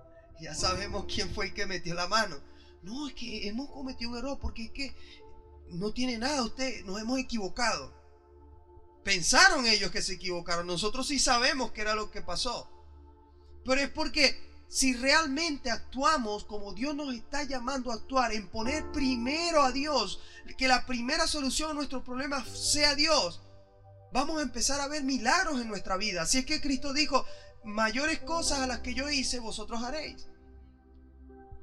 Ya 0.40 0.54
sabemos 0.54 1.06
quién 1.12 1.32
fue 1.32 1.46
el 1.46 1.54
que 1.54 1.66
metió 1.66 1.94
la 1.94 2.06
mano 2.06 2.36
no, 2.84 3.08
es 3.08 3.14
que 3.14 3.48
hemos 3.48 3.70
cometido 3.70 4.10
un 4.10 4.18
error 4.18 4.38
porque 4.38 4.66
es 4.66 4.70
que 4.70 4.94
no 5.70 5.92
tiene 5.92 6.18
nada 6.18 6.42
usted, 6.42 6.84
nos 6.84 7.00
hemos 7.00 7.18
equivocado. 7.18 7.92
Pensaron 9.02 9.66
ellos 9.66 9.90
que 9.90 10.02
se 10.02 10.14
equivocaron, 10.14 10.66
nosotros 10.66 11.08
sí 11.08 11.18
sabemos 11.18 11.72
que 11.72 11.80
era 11.80 11.94
lo 11.94 12.10
que 12.10 12.22
pasó. 12.22 12.70
Pero 13.64 13.80
es 13.80 13.88
porque 13.90 14.38
si 14.68 14.94
realmente 14.94 15.70
actuamos 15.70 16.44
como 16.44 16.74
Dios 16.74 16.94
nos 16.94 17.14
está 17.14 17.44
llamando 17.44 17.90
a 17.90 17.94
actuar, 17.94 18.32
en 18.32 18.48
poner 18.48 18.90
primero 18.92 19.62
a 19.62 19.72
Dios, 19.72 20.20
que 20.58 20.68
la 20.68 20.86
primera 20.86 21.26
solución 21.26 21.70
a 21.70 21.74
nuestros 21.74 22.02
problemas 22.02 22.48
sea 22.48 22.94
Dios, 22.94 23.40
vamos 24.12 24.38
a 24.38 24.42
empezar 24.42 24.80
a 24.80 24.88
ver 24.88 25.02
milagros 25.02 25.60
en 25.60 25.68
nuestra 25.68 25.96
vida. 25.96 26.22
Así 26.22 26.38
es 26.38 26.46
que 26.46 26.60
Cristo 26.60 26.92
dijo, 26.92 27.24
mayores 27.64 28.20
cosas 28.20 28.60
a 28.60 28.66
las 28.66 28.80
que 28.80 28.94
yo 28.94 29.08
hice, 29.10 29.38
vosotros 29.38 29.82
haréis. 29.82 30.26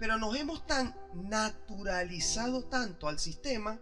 Pero 0.01 0.17
nos 0.17 0.35
hemos 0.35 0.65
tan 0.65 0.95
naturalizado 1.13 2.63
tanto 2.63 3.07
al 3.07 3.19
sistema 3.19 3.79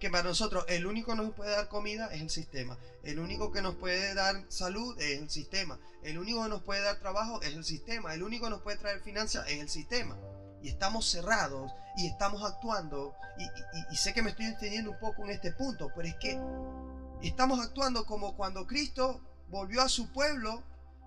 que 0.00 0.10
para 0.10 0.24
nosotros 0.24 0.64
el 0.66 0.84
único 0.84 1.12
que 1.12 1.16
nos 1.16 1.32
puede 1.32 1.52
dar 1.52 1.68
comida 1.68 2.08
es 2.08 2.22
el 2.22 2.28
sistema. 2.28 2.76
El 3.04 3.20
único 3.20 3.52
que 3.52 3.62
nos 3.62 3.76
puede 3.76 4.14
dar 4.14 4.44
salud 4.48 5.00
es 5.00 5.20
el 5.20 5.30
sistema. 5.30 5.78
El 6.02 6.18
único 6.18 6.42
que 6.42 6.48
nos 6.48 6.64
puede 6.64 6.82
dar 6.82 6.98
trabajo 6.98 7.40
es 7.40 7.54
el 7.54 7.62
sistema. 7.62 8.14
El 8.14 8.24
único 8.24 8.46
que 8.46 8.50
nos 8.50 8.62
puede 8.62 8.78
traer 8.78 9.00
finanzas 9.02 9.46
es 9.46 9.60
el 9.60 9.68
sistema. 9.68 10.18
Y 10.60 10.70
estamos 10.70 11.08
cerrados 11.08 11.70
y 11.98 12.08
estamos 12.08 12.42
actuando. 12.42 13.14
Y, 13.92 13.96
sé 13.96 14.12
que 14.12 14.22
me 14.22 14.30
estoy 14.30 14.46
entendiendo 14.46 14.90
un 14.90 14.98
poco 14.98 15.22
en 15.22 15.30
este 15.30 15.52
punto, 15.52 15.88
pero 15.94 16.08
es 16.08 16.16
que 16.16 16.36
estamos 17.22 17.64
actuando 17.64 18.06
como 18.06 18.36
cuando 18.36 18.66
Cristo 18.66 19.20
volvió 19.50 19.82
a 19.82 19.88
su 19.88 20.10
pueblo 20.10 20.64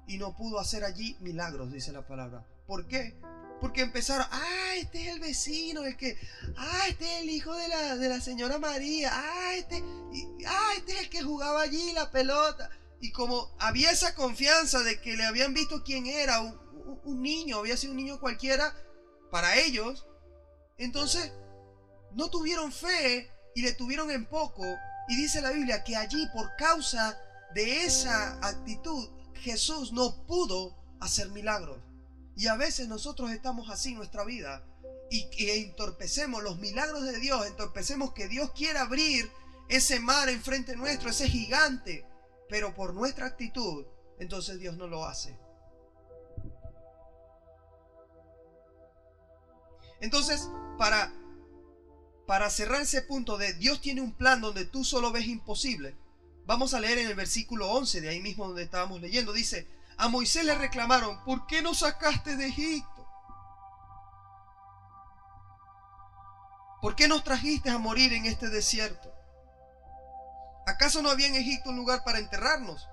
y 0.07 0.17
no 0.17 0.37
pudo 0.37 0.57
hacer 0.57 0.85
allí 0.85 1.17
milagros, 1.19 1.69
dice 1.69 1.91
la 1.91 2.07
palabra. 2.07 2.45
¿Por 2.67 2.85
qué? 2.87 3.17
Porque 3.61 3.81
empezaron, 3.81 4.27
ah, 4.29 4.75
este 4.75 5.07
es 5.07 5.13
el 5.13 5.19
vecino, 5.19 5.83
el 5.83 5.97
que, 5.97 6.17
ah, 6.57 6.87
este 6.89 7.05
es 7.05 7.23
el 7.23 7.29
hijo 7.29 7.55
de 7.55 7.67
la, 7.69 7.95
de 7.95 8.09
la 8.09 8.21
señora 8.21 8.59
María, 8.59 9.09
ah 9.13 9.55
este, 9.55 9.83
ah, 10.45 10.73
este 10.75 10.91
es 10.91 10.99
el 10.99 11.09
que 11.09 11.23
jugaba 11.23 11.61
allí 11.61 11.93
la 11.93 12.11
pelota. 12.11 12.69
Y 12.99 13.11
como 13.11 13.55
había 13.59 13.89
esa 13.91 14.13
confianza 14.13 14.83
de 14.83 15.01
que 15.01 15.15
le 15.15 15.25
habían 15.25 15.53
visto 15.53 15.83
quién 15.83 16.05
era, 16.05 16.41
un, 16.41 16.59
un 17.03 17.21
niño, 17.21 17.57
había 17.57 17.77
sido 17.77 17.91
un 17.91 17.97
niño 17.97 18.19
cualquiera, 18.19 18.75
para 19.31 19.55
ellos, 19.57 20.07
entonces 20.77 21.31
no 22.11 22.29
tuvieron 22.29 22.71
fe 22.71 23.31
y 23.55 23.61
le 23.61 23.73
tuvieron 23.73 24.11
en 24.11 24.25
poco. 24.25 24.63
Y 25.09 25.15
dice 25.15 25.41
la 25.41 25.51
Biblia 25.51 25.83
que 25.83 25.95
allí, 25.95 26.27
por 26.33 26.55
causa 26.57 27.19
de 27.53 27.85
esa 27.85 28.33
actitud, 28.45 29.09
Jesús 29.35 29.93
no 29.93 30.25
pudo 30.25 30.75
hacer 30.99 31.29
milagros. 31.29 31.86
Y 32.37 32.45
a 32.45 32.55
veces 32.55 32.87
nosotros 32.87 33.31
estamos 33.31 33.71
así 33.71 33.89
en 33.89 33.97
nuestra 33.97 34.23
vida 34.23 34.63
y, 35.09 35.27
entorpecemos 35.49 36.43
los 36.43 36.59
milagros 36.59 37.03
de 37.03 37.17
Dios, 37.19 37.47
entorpecemos 37.47 38.13
que 38.13 38.27
Dios 38.27 38.51
quiera 38.51 38.81
abrir 38.81 39.31
ese 39.69 39.99
mar 39.99 40.29
enfrente 40.29 40.75
nuestro, 40.75 41.09
ese 41.09 41.27
gigante, 41.27 42.05
pero 42.47 42.75
por 42.75 42.93
nuestra 42.93 43.25
actitud, 43.25 43.87
entonces 44.19 44.59
Dios 44.59 44.77
no 44.77 44.85
lo 44.85 45.05
hace. 45.05 45.35
Entonces, 49.99 50.47
para, 50.77 51.11
para 52.27 52.51
cerrar 52.51 52.81
ese 52.81 53.01
punto 53.01 53.39
de 53.39 53.53
Dios 53.55 53.81
tiene 53.81 54.01
un 54.01 54.13
plan 54.13 54.41
donde 54.41 54.65
tú 54.65 54.83
solo 54.83 55.11
ves 55.11 55.25
imposible, 55.25 55.95
vamos 56.45 56.75
a 56.75 56.79
leer 56.79 56.99
en 56.99 57.07
el 57.07 57.15
versículo 57.15 57.71
11, 57.71 57.99
de 57.99 58.09
ahí 58.09 58.21
mismo 58.21 58.45
donde 58.45 58.61
estábamos 58.61 59.01
leyendo, 59.01 59.33
dice, 59.33 59.65
a 59.97 60.07
Moisés 60.09 60.45
le 60.45 60.55
reclamaron, 60.55 61.23
¿por 61.23 61.47
qué 61.47 61.61
nos 61.61 61.79
sacaste 61.79 62.35
de 62.35 62.47
Egipto? 62.47 63.07
¿Por 66.81 66.95
qué 66.95 67.07
nos 67.07 67.23
trajiste 67.23 67.69
a 67.69 67.79
morir 67.79 68.13
en 68.13 68.25
este 68.25 68.49
desierto? 68.49 69.11
¿Acaso 70.67 71.01
no 71.01 71.09
había 71.09 71.27
en 71.27 71.35
Egipto 71.35 71.69
un 71.69 71.77
lugar 71.77 72.03
para 72.03 72.19
enterrarnos? 72.19 72.87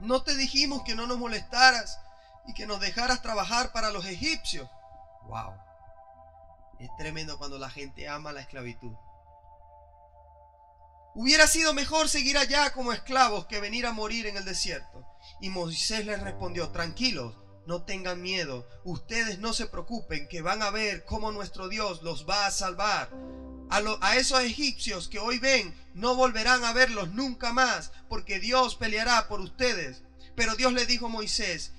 ¿No 0.00 0.22
te 0.22 0.34
dijimos 0.36 0.82
que 0.84 0.94
no 0.94 1.06
nos 1.06 1.18
molestaras 1.18 2.00
y 2.46 2.54
que 2.54 2.66
nos 2.66 2.80
dejaras 2.80 3.20
trabajar 3.20 3.72
para 3.72 3.90
los 3.90 4.06
egipcios? 4.06 4.70
¡Wow! 5.24 5.54
Es 6.78 6.88
tremendo 6.96 7.36
cuando 7.36 7.58
la 7.58 7.68
gente 7.68 8.08
ama 8.08 8.32
la 8.32 8.40
esclavitud. 8.40 8.94
Hubiera 11.14 11.46
sido 11.46 11.74
mejor 11.74 12.08
seguir 12.08 12.38
allá 12.38 12.72
como 12.72 12.92
esclavos 12.92 13.46
que 13.46 13.60
venir 13.60 13.86
a 13.86 13.92
morir 13.92 14.26
en 14.26 14.36
el 14.36 14.44
desierto. 14.44 15.04
Y 15.40 15.50
Moisés 15.50 16.06
les 16.06 16.20
respondió, 16.22 16.70
tranquilos, 16.70 17.34
no 17.66 17.82
tengan 17.82 18.22
miedo, 18.22 18.66
ustedes 18.84 19.38
no 19.40 19.52
se 19.52 19.66
preocupen, 19.66 20.26
que 20.28 20.40
van 20.40 20.62
a 20.62 20.70
ver 20.70 21.04
cómo 21.04 21.32
nuestro 21.32 21.68
Dios 21.68 22.02
los 22.02 22.26
va 22.26 22.46
a 22.46 22.50
salvar. 22.50 23.10
A, 23.70 24.16
esos 24.16 24.40
egipcios 24.40 25.08
que 25.08 25.18
hoy 25.18 25.38
ven, 25.38 25.74
no 25.92 26.14
volverán 26.14 26.64
a 26.64 26.72
verlos 26.72 27.10
nunca 27.10 27.52
más, 27.52 27.92
porque 28.08 28.40
Dios 28.40 28.76
peleará 28.76 29.28
por 29.28 29.40
ustedes. 29.40 30.02
Pero 30.34 30.56
Dios 30.56 30.72
le 30.72 30.86
dijo 30.86 31.06
a 31.06 31.10
Moisés, 31.10 31.72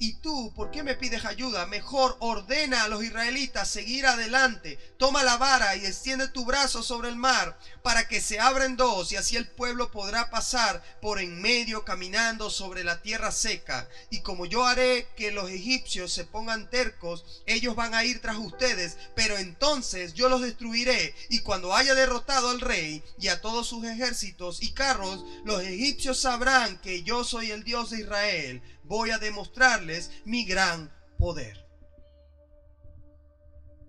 y 0.00 0.14
tú, 0.14 0.52
¿por 0.54 0.70
qué 0.70 0.84
me 0.84 0.94
pides 0.94 1.24
ayuda? 1.24 1.66
Mejor 1.66 2.16
ordena 2.20 2.84
a 2.84 2.88
los 2.88 3.02
israelitas 3.02 3.68
seguir 3.68 4.06
adelante. 4.06 4.78
Toma 4.96 5.24
la 5.24 5.36
vara 5.36 5.74
y 5.74 5.84
extiende 5.86 6.28
tu 6.28 6.44
brazo 6.44 6.84
sobre 6.84 7.08
el 7.08 7.16
mar 7.16 7.58
para 7.82 8.06
que 8.06 8.20
se 8.20 8.38
abran 8.38 8.76
dos 8.76 9.10
y 9.10 9.16
así 9.16 9.36
el 9.36 9.48
pueblo 9.48 9.90
podrá 9.90 10.30
pasar 10.30 10.82
por 11.02 11.18
en 11.18 11.42
medio 11.42 11.84
caminando 11.84 12.48
sobre 12.48 12.84
la 12.84 13.02
tierra 13.02 13.32
seca. 13.32 13.88
Y 14.10 14.20
como 14.20 14.46
yo 14.46 14.64
haré 14.66 15.08
que 15.16 15.32
los 15.32 15.50
egipcios 15.50 16.12
se 16.12 16.24
pongan 16.24 16.70
tercos, 16.70 17.24
ellos 17.46 17.74
van 17.74 17.94
a 17.94 18.04
ir 18.04 18.20
tras 18.20 18.36
ustedes, 18.36 18.96
pero 19.16 19.36
entonces 19.36 20.14
yo 20.14 20.28
los 20.28 20.42
destruiré. 20.42 21.14
Y 21.28 21.40
cuando 21.40 21.74
haya 21.74 21.94
derrotado 21.96 22.50
al 22.50 22.60
rey 22.60 23.02
y 23.18 23.28
a 23.28 23.40
todos 23.40 23.66
sus 23.66 23.84
ejércitos 23.84 24.62
y 24.62 24.70
carros, 24.72 25.24
los 25.44 25.62
egipcios 25.62 26.20
sabrán 26.20 26.78
que 26.78 27.02
yo 27.02 27.24
soy 27.24 27.50
el 27.50 27.64
Dios 27.64 27.90
de 27.90 28.00
Israel 28.00 28.62
voy 28.88 29.10
a 29.10 29.18
demostrarles 29.18 30.10
mi 30.24 30.44
gran 30.44 30.92
poder. 31.18 31.66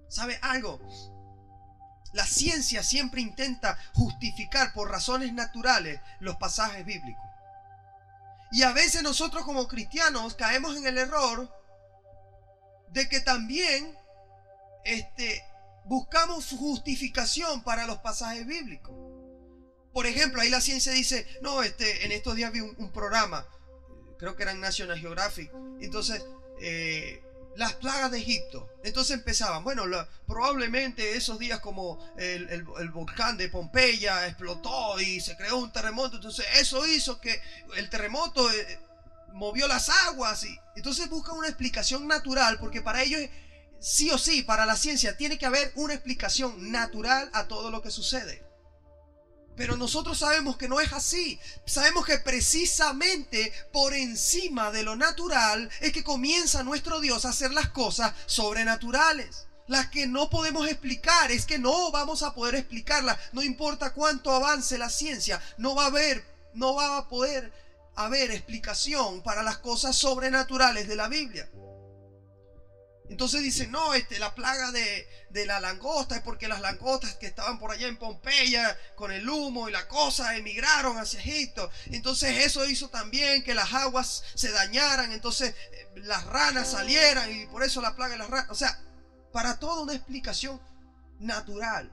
¿Sabe 0.08 0.40
algo? 0.42 0.80
La 2.14 2.26
ciencia 2.26 2.84
siempre 2.84 3.22
intenta 3.22 3.78
justificar 3.94 4.74
por 4.74 4.90
razones 4.90 5.34
naturales 5.34 6.02
los 6.20 6.36
pasajes 6.38 6.86
bíblicos. 6.86 7.24
Y 8.52 8.64
a 8.64 8.72
veces 8.72 9.04
nosotros 9.04 9.46
como 9.46 9.68
cristianos 9.68 10.36
caemos 10.36 10.76
en 10.76 10.88
el 10.88 10.98
error 10.98 11.50
de 12.92 13.08
que 13.08 13.20
también 13.20 13.96
este, 14.84 15.44
buscamos 15.86 16.50
justificación 16.50 17.64
para 17.64 17.86
los 17.86 18.00
pasajes 18.00 18.46
bíblicos. 18.46 18.96
Por 19.94 20.06
ejemplo, 20.06 20.42
ahí 20.42 20.50
la 20.50 20.62
ciencia 20.62 20.92
dice, 20.92 21.28
no, 21.42 21.64
este, 21.64 22.06
en 22.06 22.12
estos 22.12 22.36
días 22.36 22.52
vi 22.52 22.62
un, 22.62 22.92
programa, 22.92 23.46
creo 24.20 24.36
que 24.36 24.44
era 24.44 24.52
en 24.52 24.60
National 24.60 25.00
Geographic, 25.00 25.52
entonces, 25.80 26.24
eh, 26.62 27.24
las 27.56 27.74
plagas 27.74 28.12
de 28.12 28.20
Egipto. 28.20 28.70
Entonces 28.84 29.18
empezaban, 29.18 29.64
bueno, 29.64 29.84
probablemente 30.28 31.16
esos 31.16 31.40
días 31.40 31.60
como 31.60 32.00
el, 32.18 32.64
volcán 32.92 33.38
de 33.38 33.50
Pompeya 33.50 34.28
explotó 34.28 35.00
y 35.00 35.20
se 35.20 35.36
creó 35.36 35.58
un 35.58 35.72
terremoto, 35.72 36.18
entonces 36.18 36.46
eso 36.56 36.86
hizo 36.86 37.20
que 37.20 37.42
el 37.76 37.90
terremoto 37.90 38.50
eh, 38.52 38.80
movió 39.34 39.68
las 39.68 39.90
aguas 40.08 40.44
y 40.46 40.60
entonces 40.76 41.10
buscan 41.10 41.38
una 41.38 41.48
explicación 41.48 42.08
natural 42.08 42.58
porque 42.60 42.82
para 42.82 43.04
ellos 43.04 43.22
sí 43.80 44.10
o 44.12 44.18
sí, 44.18 44.44
para 44.44 44.66
la 44.66 44.76
ciencia 44.76 45.18
tiene 45.18 45.38
que 45.38 45.46
haber 45.46 45.72
una 45.76 45.94
explicación 45.94 46.72
natural 46.72 47.30
a 47.34 47.48
todo 47.48 47.72
lo 47.72 47.82
que 47.82 47.92
sucede. 47.92 48.49
Pero 49.60 49.76
nosotros 49.76 50.20
sabemos 50.20 50.56
que 50.56 50.70
no 50.70 50.80
es 50.80 50.94
así. 50.94 51.38
Sabemos 51.66 52.06
que 52.06 52.18
precisamente 52.18 53.52
por 53.74 53.94
encima 53.94 54.72
de 54.72 54.84
lo 54.84 54.96
natural 54.96 55.70
es 55.82 55.92
que 55.92 56.02
comienza 56.02 56.64
nuestro 56.64 57.02
Dios 57.02 57.26
a 57.26 57.32
hacer 57.32 57.52
las 57.52 57.68
cosas 57.68 58.14
sobrenaturales. 58.26 59.48
Las 59.68 59.90
que 59.90 60.08
no 60.08 60.30
podemos 60.30 60.66
explicar, 60.70 61.30
es 61.34 61.46
que 61.46 61.60
no 61.60 61.92
vamos 61.92 62.24
a 62.24 62.34
poder 62.34 62.56
explicarlas. 62.56 63.18
No 63.34 63.44
importa 63.44 63.92
cuánto 63.92 64.32
avance 64.32 64.78
la 64.78 64.90
ciencia, 64.90 65.42
no 65.58 65.76
va 65.76 65.84
a 65.84 65.88
haber, 65.88 66.24
no 66.54 66.76
va 66.76 66.98
a 66.98 67.10
poder 67.10 67.52
haber 67.96 68.32
explicación 68.32 69.22
para 69.24 69.44
las 69.44 69.58
cosas 69.58 69.94
sobrenaturales 69.94 70.88
de 70.88 70.96
la 70.96 71.10
Biblia. 71.10 71.50
Entonces 73.10 73.42
dicen, 73.42 73.72
no, 73.72 73.96
este, 73.96 74.20
la 74.20 74.36
plaga 74.36 74.72
de, 74.72 75.08
la 75.46 75.60
langosta 75.60 76.16
es 76.16 76.22
porque 76.22 76.48
las 76.48 76.62
langostas 76.62 77.16
que 77.16 77.26
estaban 77.26 77.58
por 77.58 77.72
allá 77.72 77.88
en 77.88 77.98
Pompeya 77.98 78.78
con 78.96 79.12
el 79.12 79.28
humo 79.28 79.68
y 79.68 79.72
la 79.72 79.88
cosa 79.88 80.38
emigraron 80.38 80.98
hacia 80.98 81.20
Egipto. 81.20 81.72
Entonces 81.88 82.46
eso 82.46 82.66
hizo 82.66 82.90
también 82.90 83.44
que 83.44 83.56
las 83.56 83.74
aguas 83.74 84.24
se 84.36 84.52
dañaran, 84.52 85.12
entonces 85.12 85.56
eh, 85.72 85.90
las 85.96 86.24
ranas 86.26 86.70
salieran 86.70 87.36
y 87.36 87.48
por 87.48 87.64
eso 87.64 87.82
la 87.82 87.96
plaga 87.96 88.14
de 88.14 88.20
las 88.20 88.30
ranas. 88.30 88.52
O 88.52 88.56
sea, 88.56 88.80
para 89.34 89.58
toda 89.58 89.82
una 89.82 89.96
explicación 89.96 90.62
natural. 91.20 91.92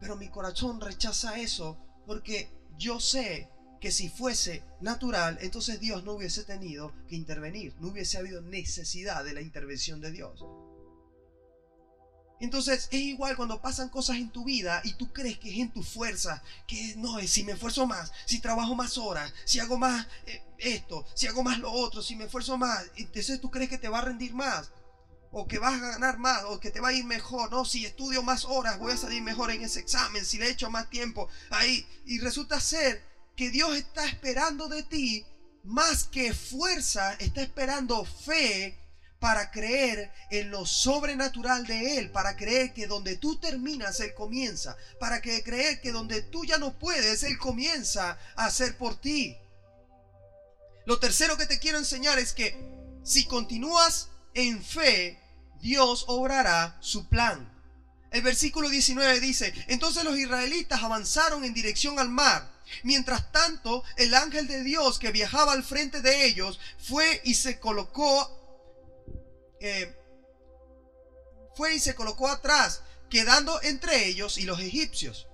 Pero 0.00 0.16
mi 0.16 0.28
corazón 0.28 0.80
rechaza 0.80 1.38
eso 1.38 1.78
porque 2.06 2.50
yo 2.76 3.00
sé 3.00 3.50
que 3.80 3.90
si 3.90 4.08
fuese 4.08 4.62
natural, 4.80 5.38
entonces 5.40 5.80
Dios 5.80 6.04
no 6.04 6.12
hubiese 6.12 6.44
tenido 6.44 6.92
que 7.08 7.16
intervenir, 7.16 7.74
no 7.80 7.88
hubiese 7.88 8.18
habido 8.18 8.40
necesidad 8.40 9.24
de 9.24 9.32
la 9.32 9.40
intervención 9.40 10.00
de 10.00 10.12
Dios. 10.12 10.44
Entonces 12.40 12.88
es 12.92 13.00
igual 13.00 13.36
cuando 13.36 13.60
pasan 13.60 13.88
cosas 13.88 14.16
en 14.16 14.30
tu 14.30 14.44
vida 14.44 14.80
y 14.84 14.94
tú 14.94 15.12
crees 15.12 15.38
que 15.38 15.50
es 15.50 15.58
en 15.58 15.72
tu 15.72 15.82
fuerza, 15.82 16.42
que 16.66 16.94
no 16.96 17.18
es 17.18 17.30
si 17.30 17.42
me 17.42 17.52
esfuerzo 17.52 17.86
más, 17.86 18.12
si 18.26 18.40
trabajo 18.40 18.76
más 18.76 18.96
horas, 18.96 19.32
si 19.44 19.58
hago 19.58 19.76
más 19.76 20.06
eh, 20.26 20.44
esto, 20.58 21.04
si 21.14 21.26
hago 21.26 21.42
más 21.42 21.58
lo 21.58 21.72
otro, 21.72 22.00
si 22.00 22.14
me 22.14 22.24
esfuerzo 22.24 22.56
más, 22.56 22.84
entonces 22.96 23.40
tú 23.40 23.50
crees 23.50 23.68
que 23.68 23.78
te 23.78 23.88
va 23.88 23.98
a 23.98 24.02
rendir 24.02 24.34
más, 24.34 24.70
o 25.30 25.46
que 25.46 25.58
vas 25.58 25.74
a 25.74 25.90
ganar 25.92 26.18
más, 26.18 26.44
o 26.44 26.60
que 26.60 26.70
te 26.70 26.80
va 26.80 26.88
a 26.88 26.92
ir 26.92 27.04
mejor, 27.04 27.50
no, 27.50 27.64
si 27.64 27.84
estudio 27.84 28.22
más 28.22 28.44
horas 28.44 28.78
voy 28.78 28.92
a 28.92 28.96
salir 28.96 29.22
mejor 29.22 29.50
en 29.50 29.62
ese 29.62 29.80
examen, 29.80 30.24
si 30.24 30.38
le 30.38 30.48
echo 30.48 30.70
más 30.70 30.88
tiempo 30.90 31.28
ahí, 31.50 31.86
y 32.06 32.20
resulta 32.20 32.60
ser 32.60 33.02
que 33.38 33.50
Dios 33.50 33.76
está 33.76 34.04
esperando 34.04 34.66
de 34.66 34.82
ti 34.82 35.24
más 35.62 36.02
que 36.02 36.34
fuerza, 36.34 37.14
está 37.20 37.40
esperando 37.40 38.04
fe 38.04 38.76
para 39.20 39.52
creer 39.52 40.12
en 40.30 40.50
lo 40.50 40.66
sobrenatural 40.66 41.64
de 41.64 41.98
Él, 41.98 42.10
para 42.10 42.36
creer 42.36 42.74
que 42.74 42.88
donde 42.88 43.16
tú 43.16 43.38
terminas, 43.38 44.00
Él 44.00 44.12
comienza, 44.12 44.76
para 44.98 45.22
que 45.22 45.44
creer 45.44 45.80
que 45.80 45.92
donde 45.92 46.22
tú 46.22 46.44
ya 46.44 46.58
no 46.58 46.80
puedes, 46.80 47.22
Él 47.22 47.38
comienza 47.38 48.18
a 48.34 48.46
hacer 48.46 48.76
por 48.76 49.00
ti. 49.00 49.36
Lo 50.84 50.98
tercero 50.98 51.36
que 51.36 51.46
te 51.46 51.60
quiero 51.60 51.78
enseñar 51.78 52.18
es 52.18 52.32
que 52.32 52.58
si 53.04 53.24
continúas 53.24 54.08
en 54.34 54.60
fe, 54.64 55.22
Dios 55.60 56.06
obrará 56.08 56.76
su 56.80 57.08
plan. 57.08 57.57
El 58.10 58.22
versículo 58.22 58.68
19 58.68 59.20
dice, 59.20 59.52
entonces 59.68 60.04
los 60.04 60.18
israelitas 60.18 60.82
avanzaron 60.82 61.44
en 61.44 61.54
dirección 61.54 61.98
al 61.98 62.08
mar 62.08 62.58
Mientras 62.82 63.32
tanto, 63.32 63.84
el 63.96 64.14
ángel 64.14 64.46
de 64.46 64.62
Dios 64.62 64.98
que 64.98 65.12
viajaba 65.12 65.52
al 65.52 65.64
frente 65.64 66.00
de 66.00 66.26
ellos 66.26 66.58
fue 66.78 67.20
y 67.24 67.34
se 67.34 67.58
colocó, 67.58 69.06
eh, 69.60 69.94
fue 71.56 71.74
y 71.74 71.80
se 71.80 71.94
colocó 71.94 72.28
atrás, 72.28 72.82
quedando 73.10 73.60
entre 73.62 74.06
ellos 74.06 74.38
y 74.38 74.42
los 74.42 74.60
egipcios. 74.60 75.26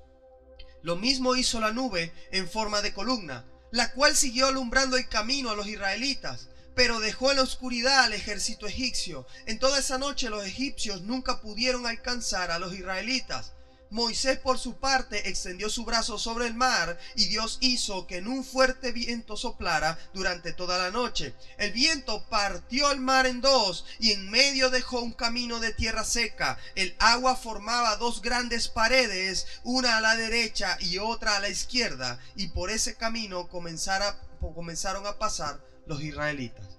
Lo 0.82 0.96
mismo 0.96 1.34
hizo 1.34 1.60
la 1.60 1.72
nube 1.72 2.12
en 2.30 2.48
forma 2.48 2.82
de 2.82 2.92
columna, 2.92 3.44
la 3.72 3.92
cual 3.92 4.16
siguió 4.16 4.46
alumbrando 4.46 4.96
el 4.96 5.08
camino 5.08 5.50
a 5.50 5.56
los 5.56 5.66
israelitas, 5.66 6.48
pero 6.74 7.00
dejó 7.00 7.30
en 7.30 7.36
la 7.38 7.42
oscuridad 7.42 8.04
al 8.04 8.12
ejército 8.12 8.66
egipcio. 8.66 9.26
En 9.46 9.58
toda 9.58 9.78
esa 9.78 9.98
noche 9.98 10.30
los 10.30 10.44
egipcios 10.44 11.02
nunca 11.02 11.40
pudieron 11.40 11.86
alcanzar 11.86 12.50
a 12.50 12.58
los 12.58 12.74
israelitas 12.74 13.52
Moisés 13.94 14.40
por 14.40 14.58
su 14.58 14.74
parte 14.80 15.28
extendió 15.28 15.70
su 15.70 15.84
brazo 15.84 16.18
sobre 16.18 16.48
el 16.48 16.54
mar 16.54 16.98
y 17.14 17.26
Dios 17.26 17.58
hizo 17.60 18.08
que 18.08 18.16
en 18.16 18.26
un 18.26 18.42
fuerte 18.44 18.90
viento 18.90 19.36
soplara 19.36 19.96
durante 20.12 20.52
toda 20.52 20.78
la 20.78 20.90
noche. 20.90 21.32
El 21.58 21.70
viento 21.70 22.26
partió 22.28 22.90
el 22.90 22.98
mar 22.98 23.26
en 23.26 23.40
dos 23.40 23.84
y 24.00 24.10
en 24.10 24.28
medio 24.28 24.70
dejó 24.70 25.00
un 25.00 25.12
camino 25.12 25.60
de 25.60 25.72
tierra 25.72 26.02
seca. 26.02 26.58
El 26.74 26.96
agua 26.98 27.36
formaba 27.36 27.96
dos 27.96 28.20
grandes 28.20 28.66
paredes, 28.66 29.46
una 29.62 29.98
a 29.98 30.00
la 30.00 30.16
derecha 30.16 30.76
y 30.80 30.98
otra 30.98 31.36
a 31.36 31.40
la 31.40 31.48
izquierda, 31.48 32.18
y 32.34 32.48
por 32.48 32.70
ese 32.70 32.96
camino 32.96 33.46
comenzaron 33.46 35.06
a 35.06 35.18
pasar 35.20 35.60
los 35.86 36.02
israelitas. 36.02 36.78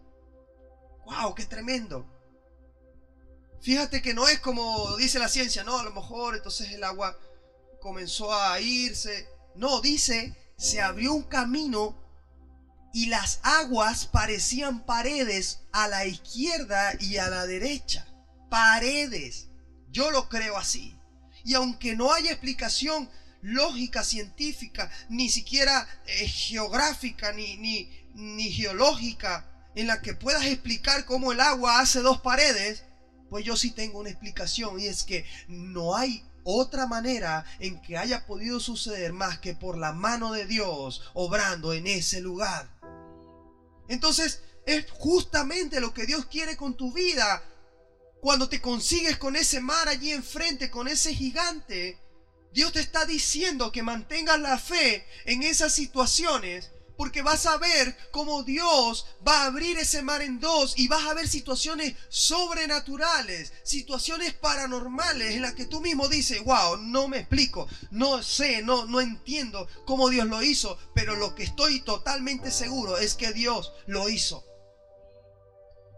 ¡Wow! 1.05 1.35
¡Qué 1.35 1.45
tremendo! 1.45 2.11
Fíjate 3.61 4.01
que 4.01 4.13
no 4.13 4.27
es 4.27 4.39
como 4.39 4.95
dice 4.97 5.17
la 5.17 5.27
ciencia, 5.27 5.63
no, 5.63 5.79
a 5.79 5.83
lo 5.83 5.91
mejor 5.91 6.35
entonces 6.35 6.71
el 6.71 6.83
agua 6.83 7.17
comenzó 7.81 8.33
a 8.33 8.59
irse. 8.59 9.27
No, 9.55 9.81
dice, 9.81 10.35
se 10.57 10.81
abrió 10.81 11.13
un 11.13 11.23
camino 11.23 11.97
y 12.93 13.07
las 13.07 13.39
aguas 13.43 14.05
parecían 14.05 14.85
paredes 14.85 15.61
a 15.71 15.87
la 15.87 16.05
izquierda 16.05 16.93
y 16.99 17.17
a 17.17 17.27
la 17.27 17.45
derecha. 17.45 18.07
Paredes. 18.49 19.47
Yo 19.89 20.11
lo 20.11 20.29
creo 20.29 20.57
así. 20.57 20.95
Y 21.43 21.55
aunque 21.55 21.95
no 21.95 22.13
haya 22.13 22.31
explicación 22.31 23.09
lógica, 23.41 24.03
científica, 24.03 24.89
ni 25.09 25.29
siquiera 25.29 25.87
eh, 26.05 26.27
geográfica, 26.27 27.31
ni, 27.33 27.57
ni, 27.57 28.04
ni 28.15 28.49
geológica, 28.49 29.51
en 29.75 29.87
la 29.87 30.01
que 30.01 30.15
puedas 30.15 30.45
explicar 30.45 31.05
cómo 31.05 31.33
el 31.33 31.41
agua 31.41 31.79
hace 31.79 31.99
dos 31.99 32.21
paredes, 32.21 32.85
pues 33.29 33.45
yo 33.45 33.57
sí 33.57 33.71
tengo 33.71 33.99
una 33.99 34.09
explicación 34.09 34.79
y 34.79 34.87
es 34.87 35.03
que 35.03 35.25
no 35.47 35.95
hay 35.95 36.25
otra 36.45 36.87
manera 36.87 37.45
en 37.59 37.81
que 37.81 37.97
haya 37.97 38.25
podido 38.25 38.59
suceder 38.59 39.11
más 39.11 39.39
que 39.39 39.53
por 39.53 39.77
la 39.77 39.91
mano 39.91 40.31
de 40.31 40.45
Dios 40.45 41.03
obrando 41.13 41.73
en 41.73 41.87
ese 41.87 42.21
lugar. 42.21 42.69
Entonces 43.89 44.41
es 44.65 44.89
justamente 44.91 45.81
lo 45.81 45.93
que 45.93 46.05
Dios 46.05 46.25
quiere 46.27 46.55
con 46.55 46.77
tu 46.77 46.93
vida. 46.93 47.43
Cuando 48.21 48.47
te 48.47 48.61
consigues 48.61 49.17
con 49.17 49.35
ese 49.35 49.59
mar 49.59 49.89
allí 49.89 50.11
enfrente, 50.11 50.71
con 50.71 50.87
ese 50.87 51.13
gigante, 51.13 51.99
Dios 52.53 52.71
te 52.71 52.79
está 52.79 53.05
diciendo 53.05 53.71
que 53.71 53.83
mantengas 53.83 54.39
la 54.39 54.57
fe 54.57 55.05
en 55.25 55.43
esas 55.43 55.73
situaciones 55.73 56.71
porque 56.97 57.21
vas 57.21 57.45
a 57.45 57.57
ver 57.57 57.97
cómo 58.11 58.43
Dios 58.43 59.05
va 59.27 59.41
a 59.41 59.45
abrir 59.45 59.77
ese 59.77 60.01
mar 60.01 60.21
en 60.21 60.39
dos 60.39 60.73
y 60.77 60.87
vas 60.87 61.05
a 61.05 61.13
ver 61.13 61.27
situaciones 61.27 61.95
sobrenaturales, 62.09 63.53
situaciones 63.63 64.33
paranormales 64.33 65.35
en 65.35 65.41
las 65.41 65.53
que 65.53 65.65
tú 65.65 65.81
mismo 65.81 66.07
dices, 66.07 66.43
wow, 66.43 66.77
no 66.77 67.07
me 67.07 67.19
explico, 67.19 67.67
no 67.91 68.23
sé, 68.23 68.61
no, 68.61 68.85
no 68.85 69.01
entiendo 69.01 69.67
cómo 69.85 70.09
Dios 70.09 70.27
lo 70.27 70.41
hizo, 70.43 70.77
pero 70.93 71.15
lo 71.15 71.35
que 71.35 71.43
estoy 71.43 71.81
totalmente 71.81 72.51
seguro 72.51 72.97
es 72.97 73.15
que 73.15 73.33
Dios 73.33 73.73
lo 73.87 74.09
hizo. 74.09 74.43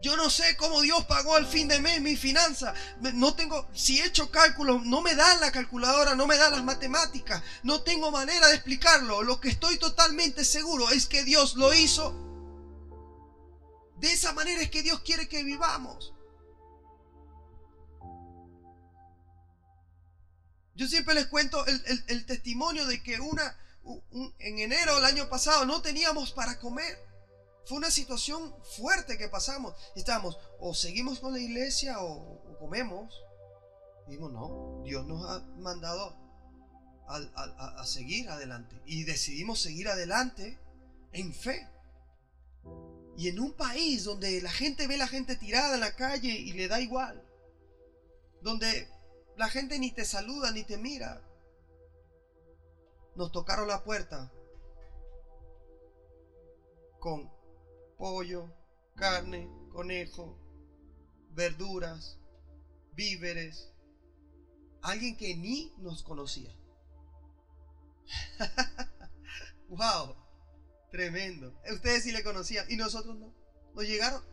Yo 0.01 0.15
no 0.15 0.29
sé 0.29 0.55
cómo 0.57 0.81
Dios 0.81 1.05
pagó 1.05 1.35
al 1.35 1.47
fin 1.47 1.67
de 1.67 1.79
mes 1.79 2.01
mi 2.01 2.15
finanza. 2.15 2.73
No 3.13 3.33
tengo, 3.33 3.67
si 3.73 3.99
he 3.99 4.05
hecho 4.05 4.29
cálculos, 4.29 4.85
no 4.85 5.01
me 5.01 5.15
da 5.15 5.35
la 5.37 5.51
calculadora, 5.51 6.15
no 6.15 6.27
me 6.27 6.37
da 6.37 6.49
las 6.49 6.63
matemáticas. 6.63 7.41
No 7.63 7.81
tengo 7.81 8.11
manera 8.11 8.47
de 8.47 8.55
explicarlo. 8.55 9.23
Lo 9.23 9.41
que 9.41 9.49
estoy 9.49 9.77
totalmente 9.77 10.45
seguro 10.45 10.91
es 10.91 11.07
que 11.07 11.23
Dios 11.23 11.55
lo 11.55 11.73
hizo. 11.73 12.15
De 13.97 14.13
esa 14.13 14.33
manera 14.33 14.61
es 14.61 14.69
que 14.69 14.83
Dios 14.83 15.01
quiere 15.01 15.27
que 15.27 15.43
vivamos. 15.43 16.13
Yo 20.75 20.87
siempre 20.87 21.15
les 21.15 21.25
cuento 21.25 21.65
el, 21.65 22.25
testimonio 22.27 22.85
de 22.85 23.01
que 23.01 23.19
una, 23.19 23.57
en 24.37 24.59
enero 24.59 24.95
del 24.95 25.05
año 25.05 25.27
pasado 25.27 25.65
no 25.65 25.81
teníamos 25.81 26.33
para 26.33 26.59
comer. 26.59 27.06
Fue 27.67 27.77
una 27.77 27.91
situación 27.91 28.55
fuerte 28.77 29.17
que 29.17 29.27
pasamos. 29.27 29.75
Estábamos, 29.93 30.39
o 30.59 30.73
seguimos 30.73 31.19
con 31.19 31.33
la 31.33 31.39
iglesia 31.39 32.01
o, 32.01 32.57
comemos. 32.59 33.13
Y 34.07 34.15
no, 34.15 34.81
Dios 34.85 35.05
nos 35.05 35.29
ha 35.29 35.45
mandado 35.57 36.15
a, 37.09 37.85
seguir 37.85 38.29
adelante. 38.29 38.81
Y 38.85 39.03
decidimos 39.03 39.59
seguir 39.59 39.89
adelante 39.89 40.57
en 41.11 41.33
fe. 41.33 41.67
Y 43.17 43.27
en 43.27 43.39
un 43.39 43.51
país 43.51 44.05
donde 44.05 44.41
la 44.41 44.51
gente 44.51 44.87
ve 44.87 44.95
a 44.95 44.99
la 44.99 45.07
gente 45.07 45.35
tirada 45.35 45.73
en 45.73 45.81
la 45.81 45.93
calle 45.93 46.29
y 46.29 46.53
le 46.53 46.69
da 46.69 46.79
igual. 46.79 47.21
Donde 48.41 48.87
la 49.35 49.49
gente 49.49 49.77
ni 49.77 49.91
te 49.91 50.05
saluda 50.05 50.51
ni 50.51 50.63
te 50.63 50.77
mira. 50.77 51.21
Nos 53.15 53.33
tocaron 53.33 53.67
la 53.67 53.83
puerta 53.83 54.31
con 56.99 57.36
pollo, 57.97 58.53
carne, 58.95 59.49
conejo, 59.71 60.37
verduras, 61.31 62.19
víveres. 62.93 63.73
Alguien 64.81 65.17
que 65.17 65.35
ni 65.35 65.73
nos 65.79 66.03
conocía. 66.03 66.53
wow, 69.69 70.15
tremendo. 70.91 71.59
Ustedes 71.71 72.03
sí 72.03 72.11
le 72.11 72.23
conocían 72.23 72.65
y 72.69 72.77
nosotros 72.77 73.17
no. 73.17 73.33
Nos 73.73 73.85
llegaron. 73.85 74.23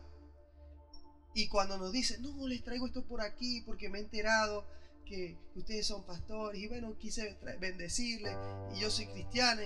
Y 1.33 1.49
cuando 1.49 1.77
nos 1.77 1.91
dicen, 1.91 2.21
no, 2.21 2.47
les 2.47 2.63
traigo 2.63 2.87
esto 2.87 3.05
por 3.05 3.21
aquí 3.21 3.61
porque 3.65 3.89
me 3.89 3.99
he 3.99 4.01
enterado 4.01 4.65
que 5.05 5.37
ustedes 5.55 5.85
son 5.85 6.05
pastores 6.05 6.59
y 6.59 6.67
bueno, 6.67 6.97
quise 6.97 7.37
bendecirle 7.59 8.35
y 8.73 8.79
yo 8.79 8.89
soy 8.89 9.05
cristiana 9.07 9.61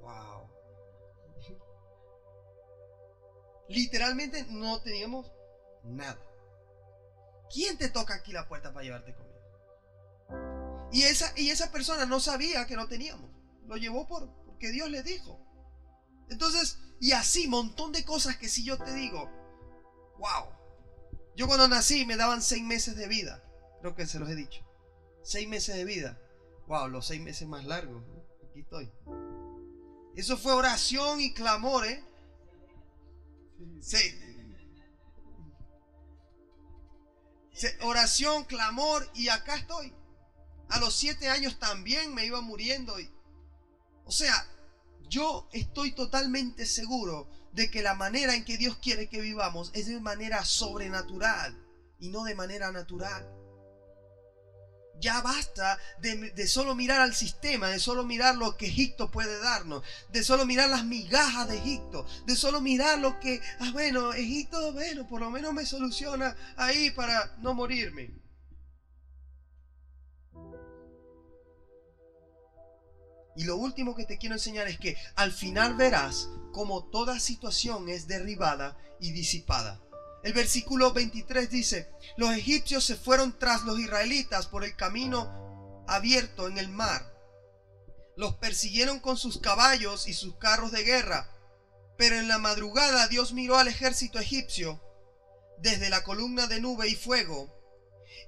wow. 0.00 0.48
Literalmente 3.68 4.44
no 4.50 4.82
teníamos 4.82 5.30
nada. 5.84 6.20
¿Quién 7.52 7.78
te 7.78 7.88
toca 7.88 8.14
aquí 8.14 8.32
la 8.32 8.48
puerta 8.48 8.72
para 8.72 8.84
llevarte 8.84 9.14
comida? 9.14 9.34
Y 10.92 11.02
esa, 11.02 11.32
y 11.36 11.50
esa 11.50 11.72
persona 11.72 12.06
no 12.06 12.20
sabía 12.20 12.66
que 12.66 12.76
no 12.76 12.88
teníamos. 12.88 13.30
Lo 13.66 13.76
llevó 13.76 14.06
por, 14.06 14.30
porque 14.46 14.70
Dios 14.70 14.90
le 14.90 15.02
dijo. 15.02 15.40
Entonces, 16.28 16.78
y 17.00 17.12
así, 17.12 17.48
montón 17.48 17.92
de 17.92 18.04
cosas 18.04 18.36
que 18.36 18.48
si 18.48 18.64
yo 18.64 18.78
te 18.78 18.92
digo, 18.94 19.30
wow. 20.18 20.52
Yo 21.36 21.46
cuando 21.46 21.68
nací 21.68 22.06
me 22.06 22.16
daban 22.16 22.42
seis 22.42 22.62
meses 22.62 22.96
de 22.96 23.08
vida. 23.08 23.42
Creo 23.80 23.94
que 23.94 24.06
se 24.06 24.18
los 24.18 24.28
he 24.30 24.36
dicho. 24.36 24.64
Seis 25.22 25.48
meses 25.48 25.74
de 25.74 25.84
vida. 25.84 26.20
Wow, 26.66 26.88
los 26.88 27.06
seis 27.06 27.20
meses 27.20 27.46
más 27.48 27.64
largos. 27.64 28.02
Aquí 28.48 28.60
estoy. 28.60 28.90
Eso 30.14 30.36
fue 30.36 30.52
oración 30.52 31.20
y 31.20 31.34
clamor, 31.34 31.86
¿eh? 31.86 32.04
Sí. 33.80 34.20
Oración, 37.82 38.44
clamor 38.44 39.08
y 39.14 39.28
acá 39.28 39.56
estoy. 39.56 39.94
A 40.70 40.80
los 40.80 40.94
siete 40.94 41.28
años 41.28 41.58
también 41.58 42.14
me 42.14 42.26
iba 42.26 42.40
muriendo. 42.40 42.96
O 44.04 44.10
sea, 44.10 44.46
yo 45.08 45.48
estoy 45.52 45.92
totalmente 45.92 46.66
seguro 46.66 47.30
de 47.52 47.70
que 47.70 47.82
la 47.82 47.94
manera 47.94 48.34
en 48.34 48.44
que 48.44 48.56
Dios 48.56 48.78
quiere 48.78 49.08
que 49.08 49.20
vivamos 49.20 49.70
es 49.74 49.86
de 49.86 50.00
manera 50.00 50.44
sobrenatural 50.44 51.56
y 52.00 52.08
no 52.08 52.24
de 52.24 52.34
manera 52.34 52.72
natural. 52.72 53.43
Ya 55.00 55.20
basta 55.20 55.78
de, 56.00 56.46
solo 56.46 56.74
mirar 56.74 57.00
al 57.00 57.14
sistema, 57.14 57.68
de 57.68 57.78
solo 57.78 58.04
mirar 58.04 58.36
lo 58.36 58.56
que 58.56 58.66
Egipto 58.66 59.10
puede 59.10 59.38
darnos, 59.38 59.82
de 60.10 60.22
solo 60.22 60.46
mirar 60.46 60.70
las 60.70 60.84
migajas 60.84 61.48
de 61.48 61.58
Egipto, 61.58 62.06
de 62.26 62.36
solo 62.36 62.60
mirar 62.60 62.98
lo 62.98 63.20
que, 63.20 63.40
ah, 63.60 63.70
bueno, 63.72 64.12
Egipto, 64.12 64.72
bueno, 64.72 65.06
por 65.06 65.20
lo 65.20 65.30
menos 65.30 65.52
me 65.52 65.66
soluciona 65.66 66.36
ahí 66.56 66.90
para 66.90 67.36
no 67.38 67.54
morirme. 67.54 68.24
Y 73.36 73.44
lo 73.44 73.56
último 73.56 73.94
que 73.94 74.04
te 74.04 74.16
quiero 74.16 74.36
enseñar 74.36 74.68
es 74.68 74.78
que 74.78 74.96
al 75.16 75.32
final 75.32 75.74
verás 75.74 76.28
cómo 76.52 76.84
toda 76.84 77.18
situación 77.18 77.88
es 77.88 78.06
derribada 78.06 78.78
y 79.00 79.12
disipada. 79.12 79.83
El 80.24 80.32
versículo 80.32 80.94
23 80.94 81.50
dice, 81.50 81.90
los 82.16 82.34
egipcios 82.34 82.82
se 82.82 82.96
fueron 82.96 83.38
tras 83.38 83.62
los 83.64 83.78
israelitas 83.78 84.46
por 84.46 84.64
el 84.64 84.74
camino 84.74 85.84
abierto 85.86 86.48
en 86.48 86.56
el 86.56 86.70
mar. 86.70 87.14
Los 88.16 88.36
persiguieron 88.36 89.00
con 89.00 89.18
sus 89.18 89.38
caballos 89.38 90.08
y 90.08 90.14
sus 90.14 90.36
carros 90.36 90.72
de 90.72 90.82
guerra. 90.82 91.30
Pero 91.98 92.16
en 92.16 92.26
la 92.26 92.38
madrugada 92.38 93.06
Dios 93.08 93.34
miró 93.34 93.58
al 93.58 93.68
ejército 93.68 94.18
egipcio 94.18 94.80
desde 95.58 95.90
la 95.90 96.02
columna 96.02 96.46
de 96.46 96.58
nube 96.58 96.88
y 96.88 96.94
fuego. 96.94 97.54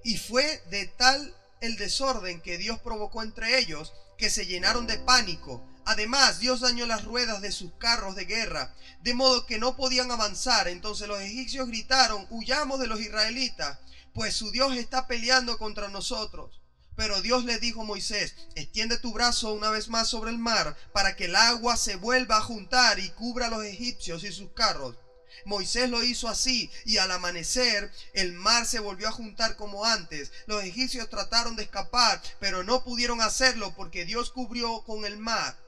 Y 0.05 0.19
fue 0.19 0.63
de 0.69 0.87
tal 0.99 1.35
el 1.63 1.77
desorden 1.77 2.43
que 2.43 2.59
Dios 2.59 2.79
provocó 2.81 3.23
entre 3.23 3.59
ellos 3.59 3.95
que 4.19 4.29
se 4.29 4.45
llenaron 4.45 4.87
de 4.87 4.99
pánico 4.99 5.67
Además, 5.89 6.41
Dios 6.41 6.59
dañó 6.61 6.85
las 6.85 7.05
ruedas 7.05 7.41
de 7.41 7.53
sus 7.53 7.73
carros 7.75 8.17
de 8.17 8.25
guerra, 8.25 8.75
de 9.03 9.15
modo 9.15 9.47
que 9.47 9.61
no 9.61 9.77
podían 9.77 10.11
avanzar. 10.11 10.67
Entonces 10.67 11.07
los 11.07 11.21
egipcios 11.21 11.69
gritaron, 11.69 12.27
huyamos 12.29 12.81
de 12.81 12.89
los 12.89 13.01
israelitas, 13.01 13.79
pues 14.13 14.35
su 14.35 14.51
Dios 14.51 14.77
está 14.77 15.07
peleando 15.07 15.59
contra 15.59 15.89
nosotros. 15.89 16.61
Pero 16.97 17.23
Dios 17.23 17.45
le 17.45 17.61
dijo 17.61 17.83
a 17.83 17.85
Moisés, 17.85 18.35
extiende 18.57 18.99
tu 18.99 19.13
brazo 19.13 19.53
una 19.53 19.71
vez 19.71 19.89
más 19.89 20.09
sobre 20.09 20.33
el 20.33 20.39
mar, 20.39 20.77
para 20.93 21.15
que 21.15 21.27
el 21.27 21.37
agua 21.37 21.77
se 21.77 21.95
vuelva 21.95 22.39
a 22.39 22.43
juntar 22.43 22.99
y 22.99 23.11
cubra 23.11 23.47
a 23.47 23.51
los 23.51 23.63
egipcios 23.63 24.25
y 24.25 24.33
sus 24.33 24.51
carros. 24.55 24.97
Moisés 25.45 25.89
lo 25.89 26.03
hizo 26.03 26.27
así 26.27 26.69
y 26.85 26.97
al 26.97 27.13
amanecer 27.13 27.93
el 28.13 28.33
mar 28.33 28.67
se 28.67 28.81
volvió 28.81 29.07
a 29.07 29.13
juntar 29.13 29.55
como 29.55 29.85
antes. 29.85 30.33
Los 30.49 30.65
egipcios 30.65 31.09
trataron 31.09 31.55
de 31.55 31.63
escapar, 31.63 32.21
pero 32.41 32.65
no 32.65 32.83
pudieron 32.83 33.21
hacerlo 33.21 33.73
porque 33.77 34.05
Dios 34.05 34.33
cubrió 34.33 34.83
con 34.83 35.05
el 35.05 35.17
mar 35.19 35.65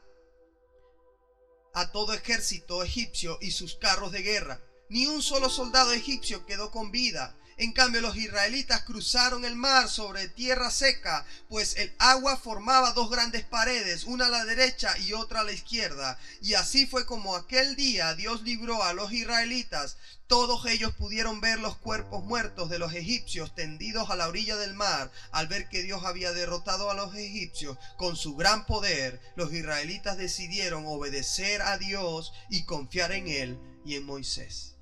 a 1.79 1.93
todo 1.93 2.12
ejército 2.12 2.83
egipcio 2.83 3.38
y 3.41 3.53
sus 3.53 3.77
carros 3.77 4.11
de 4.11 4.23
guerra. 4.23 4.61
Ni 4.88 5.07
un 5.07 5.23
solo 5.23 5.49
soldado 5.49 5.93
egipcio 5.93 6.45
quedó 6.45 6.73
con 6.73 6.91
vida. 6.91 7.38
En 7.61 7.73
cambio, 7.73 8.01
los 8.01 8.16
israelitas 8.16 8.83
cruzaron 8.83 9.44
el 9.44 9.57
mar 9.57 9.88
sobre 9.88 10.29
tierra 10.29 10.71
seca, 10.71 11.27
pues 11.49 11.77
el 11.77 11.92
agua 11.99 12.37
formaba 12.37 12.92
dos 12.92 13.11
grandes 13.11 13.42
paredes, 13.42 14.05
una 14.05 14.27
a 14.27 14.29
la 14.29 14.44
derecha 14.44 14.97
y 14.99 15.12
otra 15.12 15.40
a 15.40 15.44
la 15.44 15.51
izquierda. 15.51 16.21
Y 16.40 16.55
así 16.55 16.87
fue 16.87 17.05
como 17.05 17.35
aquel 17.35 17.75
día 17.75 18.14
Dios 18.14 18.42
libró 18.42 18.85
a 18.85 18.92
los 18.92 19.12
israelitas. 19.12 19.97
Todos 20.29 20.66
ellos 20.66 20.94
pudieron 20.94 21.40
ver 21.40 21.59
los 21.59 21.77
cuerpos 21.77 22.23
muertos 22.23 22.71
de 22.71 22.79
los 22.79 22.94
egipcios 22.94 23.53
tendidos 23.57 24.09
a 24.09 24.14
la 24.14 24.29
orilla 24.29 24.57
del 24.57 24.75
mar. 24.75 25.11
Al 25.33 25.49
ver 25.49 25.68
que 25.68 25.83
Dios 25.83 26.05
había 26.05 26.31
derrotado 26.31 26.92
a 26.92 26.94
los 26.94 27.16
egipcios 27.16 27.77
con 27.97 28.14
su 28.14 28.37
gran 28.37 28.66
poder, 28.66 29.21
los 29.35 29.53
israelitas 29.53 30.16
decidieron 30.16 30.85
obedecer 30.87 31.62
a 31.62 31.77
Dios 31.77 32.33
y 32.51 32.62
confiar 32.66 33.11
en 33.11 33.27
Él 33.27 33.59
y 33.85 33.97
en 33.97 34.05
Moisés. 34.05 34.77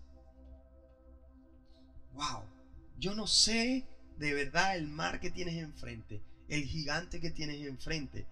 ¡Wow! 2.12 2.55
Yo 2.98 3.14
no 3.14 3.26
sé 3.26 3.86
de 4.16 4.32
verdad 4.32 4.76
el 4.76 4.88
mar 4.88 5.20
que 5.20 5.30
tienes 5.30 5.56
enfrente, 5.56 6.22
el 6.48 6.64
gigante 6.64 7.20
que 7.20 7.30
tienes 7.30 7.66
enfrente. 7.66 8.26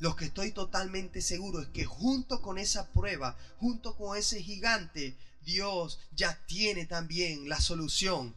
Lo 0.00 0.16
que 0.16 0.24
estoy 0.24 0.50
totalmente 0.50 1.22
seguro 1.22 1.60
es 1.60 1.68
que 1.68 1.84
junto 1.84 2.42
con 2.42 2.58
esa 2.58 2.92
prueba, 2.92 3.36
junto 3.58 3.96
con 3.96 4.16
ese 4.16 4.42
gigante, 4.42 5.16
Dios 5.44 6.00
ya 6.12 6.44
tiene 6.46 6.86
también 6.86 7.48
la 7.48 7.60
solución 7.60 8.34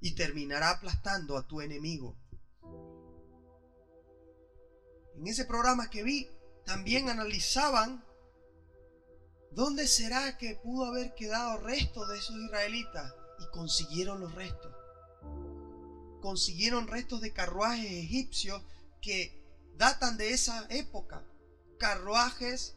y 0.00 0.14
terminará 0.14 0.70
aplastando 0.70 1.36
a 1.36 1.46
tu 1.48 1.60
enemigo. 1.60 2.16
En 5.16 5.26
ese 5.26 5.44
programa 5.44 5.90
que 5.90 6.04
vi, 6.04 6.28
también 6.64 7.08
analizaban 7.08 8.04
dónde 9.50 9.88
será 9.88 10.36
que 10.36 10.56
pudo 10.56 10.84
haber 10.84 11.14
quedado 11.14 11.58
resto 11.58 12.06
de 12.06 12.18
esos 12.18 12.36
israelitas 12.36 13.12
y 13.38 13.46
consiguieron 13.50 14.20
los 14.20 14.34
restos. 14.34 14.72
Consiguieron 16.20 16.88
restos 16.88 17.20
de 17.20 17.32
carruajes 17.32 17.90
egipcios 17.90 18.62
que 19.00 19.42
datan 19.76 20.16
de 20.16 20.32
esa 20.32 20.66
época. 20.70 21.22
Carruajes, 21.78 22.76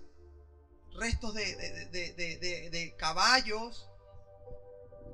restos 0.94 1.34
de, 1.34 2.96
caballos, 2.98 3.90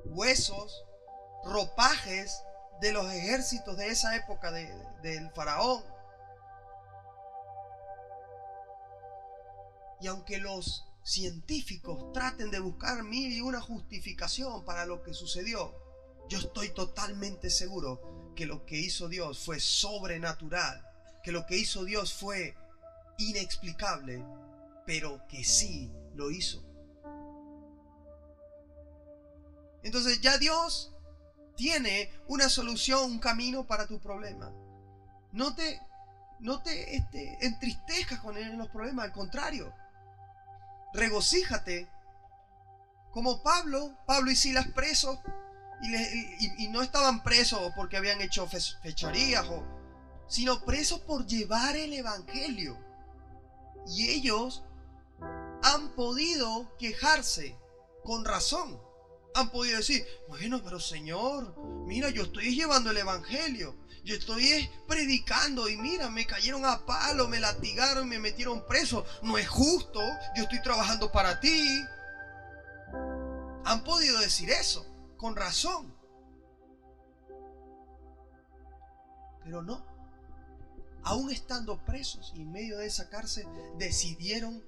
huesos, 0.05 0.83
ropajes 1.43 2.41
de 2.81 2.91
los 2.91 3.11
ejércitos 3.13 3.77
de 3.77 3.87
esa 3.87 4.15
época 4.15 4.51
del 4.51 5.31
faraón. 5.31 5.83
Y 10.01 10.07
aunque 10.07 10.39
los 10.39 10.84
científicos 11.05 12.11
traten 12.13 12.49
de 12.49 12.59
buscar 12.59 13.03
mil 13.03 13.31
y 13.31 13.39
una 13.39 13.61
justificación 13.61 14.65
para 14.65 14.87
lo 14.87 15.03
que 15.03 15.13
sucedió, 15.13 15.75
yo 16.27 16.39
estoy 16.39 16.69
totalmente 16.69 17.51
seguro 17.51 18.33
que 18.35 18.47
lo 18.47 18.65
que 18.65 18.79
hizo 18.79 19.07
Dios 19.07 19.45
fue 19.45 19.59
sobrenatural, 19.59 20.83
que 21.23 21.31
lo 21.31 21.45
que 21.45 21.57
hizo 21.57 21.85
Dios 21.85 22.11
fue 22.11 22.55
inexplicable, 23.19 24.25
pero 24.87 25.21
que 25.29 25.43
sí 25.43 25.91
lo 26.15 26.31
hizo. 26.31 26.63
Entonces 29.83 30.19
ya 30.21 30.39
Dios 30.39 30.91
tiene 31.55 32.09
una 32.27 32.49
solución, 32.49 33.11
un 33.11 33.19
camino 33.19 33.67
para 33.67 33.85
tu 33.85 33.99
problema. 33.99 34.51
No 35.31 35.53
te, 35.53 35.79
no 36.39 36.63
te 36.63 36.95
este, 36.95 37.37
entristezcas 37.45 38.19
con 38.21 38.35
él 38.37 38.49
en 38.49 38.57
los 38.57 38.69
problemas, 38.69 39.05
al 39.05 39.11
contrario. 39.11 39.71
Regocíjate. 40.95 41.89
Como 43.11 43.43
Pablo, 43.43 43.97
Pablo 44.05 44.31
y 44.31 44.35
Silas 44.35 44.67
presos, 44.69 45.19
y, 45.81 46.67
no 46.69 46.81
estaban 46.81 47.23
presos 47.23 47.71
porque 47.75 47.97
habían 47.97 48.21
hecho 48.21 48.47
fechorías, 48.47 49.45
sino 50.27 50.65
presos 50.65 50.99
por 51.01 51.25
llevar 51.25 51.75
el 51.77 51.93
Evangelio. 51.93 52.77
Y 53.87 54.09
ellos 54.09 54.63
han 55.63 55.95
podido 55.95 56.75
quejarse 56.77 57.57
con 58.03 58.25
razón 58.25 58.79
han 59.35 59.49
podido 59.49 59.77
decir, 59.77 60.05
bueno, 60.29 60.61
pero 60.63 60.79
Señor, 60.79 61.53
mira, 61.85 62.09
yo 62.09 62.23
estoy 62.23 62.55
llevando 62.55 62.91
el 62.91 62.97
Evangelio, 62.97 63.75
yo 64.05 64.15
estoy 64.15 64.69
predicando 64.87 65.67
y 65.67 65.77
mira, 65.77 66.11
me 66.11 66.27
cayeron 66.27 66.63
a 66.63 66.85
palo, 66.85 67.27
me 67.27 67.39
latigaron, 67.39 68.07
me 68.07 68.19
metieron 68.19 68.65
preso, 68.67 69.03
no 69.23 69.39
es 69.39 69.47
justo, 69.49 69.99
yo 70.37 70.43
estoy 70.43 70.61
trabajando 70.61 71.11
para 71.11 71.39
ti. 71.39 71.83
Han 73.65 73.83
podido 73.83 74.19
decir 74.19 74.51
eso, 74.51 74.85
con 75.17 75.35
razón. 75.35 75.91
Pero 79.43 79.63
no, 79.63 79.83
aún 81.03 81.31
estando 81.31 81.83
presos 81.83 82.31
y 82.35 82.43
en 82.43 82.51
medio 82.51 82.77
de 82.77 82.85
esa 82.85 83.09
cárcel, 83.09 83.47
decidieron 83.79 84.63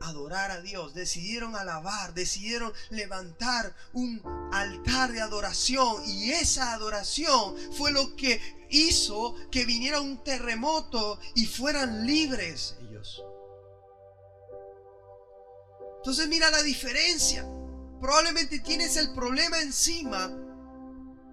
adorar 0.00 0.50
a 0.50 0.60
Dios, 0.60 0.94
decidieron 0.94 1.56
alabar, 1.56 2.14
decidieron 2.14 2.72
levantar 2.90 3.74
un 3.92 4.22
altar 4.52 5.12
de 5.12 5.20
adoración 5.20 6.02
y 6.06 6.32
esa 6.32 6.72
adoración 6.72 7.56
fue 7.76 7.92
lo 7.92 8.16
que 8.16 8.40
hizo 8.70 9.34
que 9.50 9.64
viniera 9.64 10.00
un 10.00 10.22
terremoto 10.22 11.18
y 11.34 11.46
fueran 11.46 12.06
libres 12.06 12.76
ellos. 12.80 13.22
Entonces 15.98 16.28
mira 16.28 16.50
la 16.50 16.62
diferencia. 16.62 17.44
Probablemente 18.00 18.60
tienes 18.60 18.96
el 18.96 19.12
problema 19.14 19.60
encima 19.60 20.30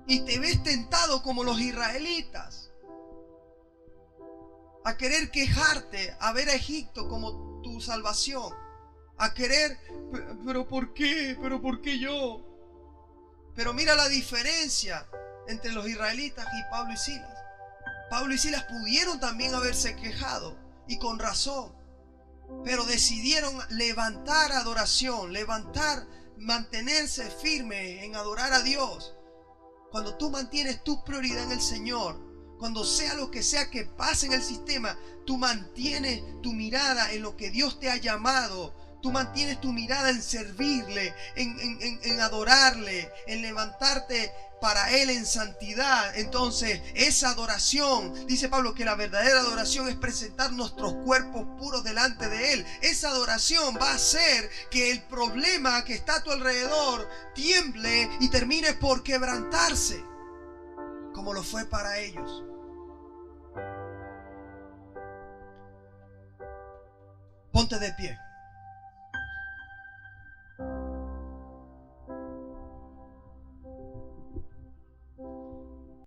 y 0.08 0.22
te 0.22 0.40
ves 0.40 0.64
tentado 0.64 1.22
como 1.22 1.44
los 1.44 1.60
israelitas 1.60 2.72
a 4.86 4.98
querer 4.98 5.32
quejarte, 5.32 6.16
a 6.20 6.34
ver 6.34 6.50
a 6.50 6.56
Egipto 6.56 7.08
como 7.08 7.53
tu 7.64 7.82
salvación, 7.82 8.54
a 9.18 9.34
querer, 9.34 9.80
pero 10.46 10.68
¿por 10.68 10.94
qué? 10.94 11.36
¿Pero 11.42 11.62
por 11.62 11.82
qué 11.82 11.98
yo? 11.98 12.42
Pero 13.56 13.74
mira 13.74 13.96
la 13.96 14.10
diferencia 14.10 15.08
entre 15.48 15.72
los 15.72 15.88
israelitas 15.88 16.46
y 16.46 16.70
Pablo 16.70 16.94
y 16.94 16.98
Silas. 16.98 17.38
Pablo 18.10 18.34
y 18.34 18.38
Silas 18.38 18.66
pudieron 18.66 19.20
también 19.20 19.56
haberse 19.56 19.96
quejado 19.96 20.58
y 20.88 21.00
con 21.00 21.18
razón, 21.18 21.74
pero 22.64 22.86
decidieron 22.86 23.58
levantar 23.70 24.52
adoración, 24.52 25.34
levantar, 25.34 26.06
mantenerse 26.38 27.30
firme 27.32 28.06
en 28.06 28.16
adorar 28.16 28.54
a 28.54 28.62
Dios. 28.62 29.16
Cuando 29.92 30.18
tú 30.18 30.30
mantienes 30.30 30.84
tu 30.84 31.04
prioridad 31.04 31.44
en 31.44 31.52
el 31.54 31.62
Señor, 31.62 32.33
cuando 32.58 32.84
sea 32.86 33.14
lo 33.16 33.30
que 33.30 33.44
sea 33.44 33.70
que 33.70 33.86
pase 33.86 34.28
en 34.28 34.34
el 34.34 34.44
sistema, 34.44 34.98
tú 35.26 35.38
mantienes 35.38 36.24
tu 36.42 36.54
mirada 36.54 37.12
en 37.12 37.22
lo 37.22 37.36
que 37.36 37.52
Dios 37.52 37.80
te 37.80 37.90
ha 37.90 37.98
llamado. 37.98 38.74
Tú 39.02 39.12
mantienes 39.12 39.60
tu 39.60 39.74
mirada 39.74 40.10
en 40.12 40.22
servirle, 40.22 41.14
en, 41.36 42.22
adorarle, 42.22 43.12
en 43.28 43.42
levantarte 43.42 44.32
para 44.62 44.92
Él 44.92 45.10
en 45.10 45.26
santidad. 45.26 46.18
Entonces, 46.18 46.82
esa 46.96 47.32
adoración, 47.32 48.26
dice 48.28 48.48
Pablo 48.48 48.74
que 48.74 48.86
la 48.86 48.96
verdadera 48.96 49.42
adoración 49.42 49.90
es 49.90 49.98
presentar 49.98 50.54
nuestros 50.54 50.94
cuerpos 51.04 51.46
puros 51.60 51.84
delante 51.84 52.30
de 52.30 52.54
Él. 52.54 52.66
Esa 52.82 53.10
adoración 53.10 53.78
va 53.78 53.92
a 53.92 53.96
hacer 53.96 54.50
que 54.72 54.92
el 54.92 55.04
problema 55.04 55.84
que 55.84 55.96
está 55.96 56.16
a 56.16 56.24
tu 56.24 56.32
alrededor 56.32 57.10
tiemble 57.36 58.10
y 58.22 58.30
termine 58.30 58.74
por 58.74 59.04
quebrantarse, 59.04 60.02
como 61.14 61.34
lo 61.34 61.44
fue 61.44 61.66
para 61.66 62.00
ellos. 62.00 62.44
Ponte 67.52 67.78
de 67.80 67.94
pie. 67.94 68.18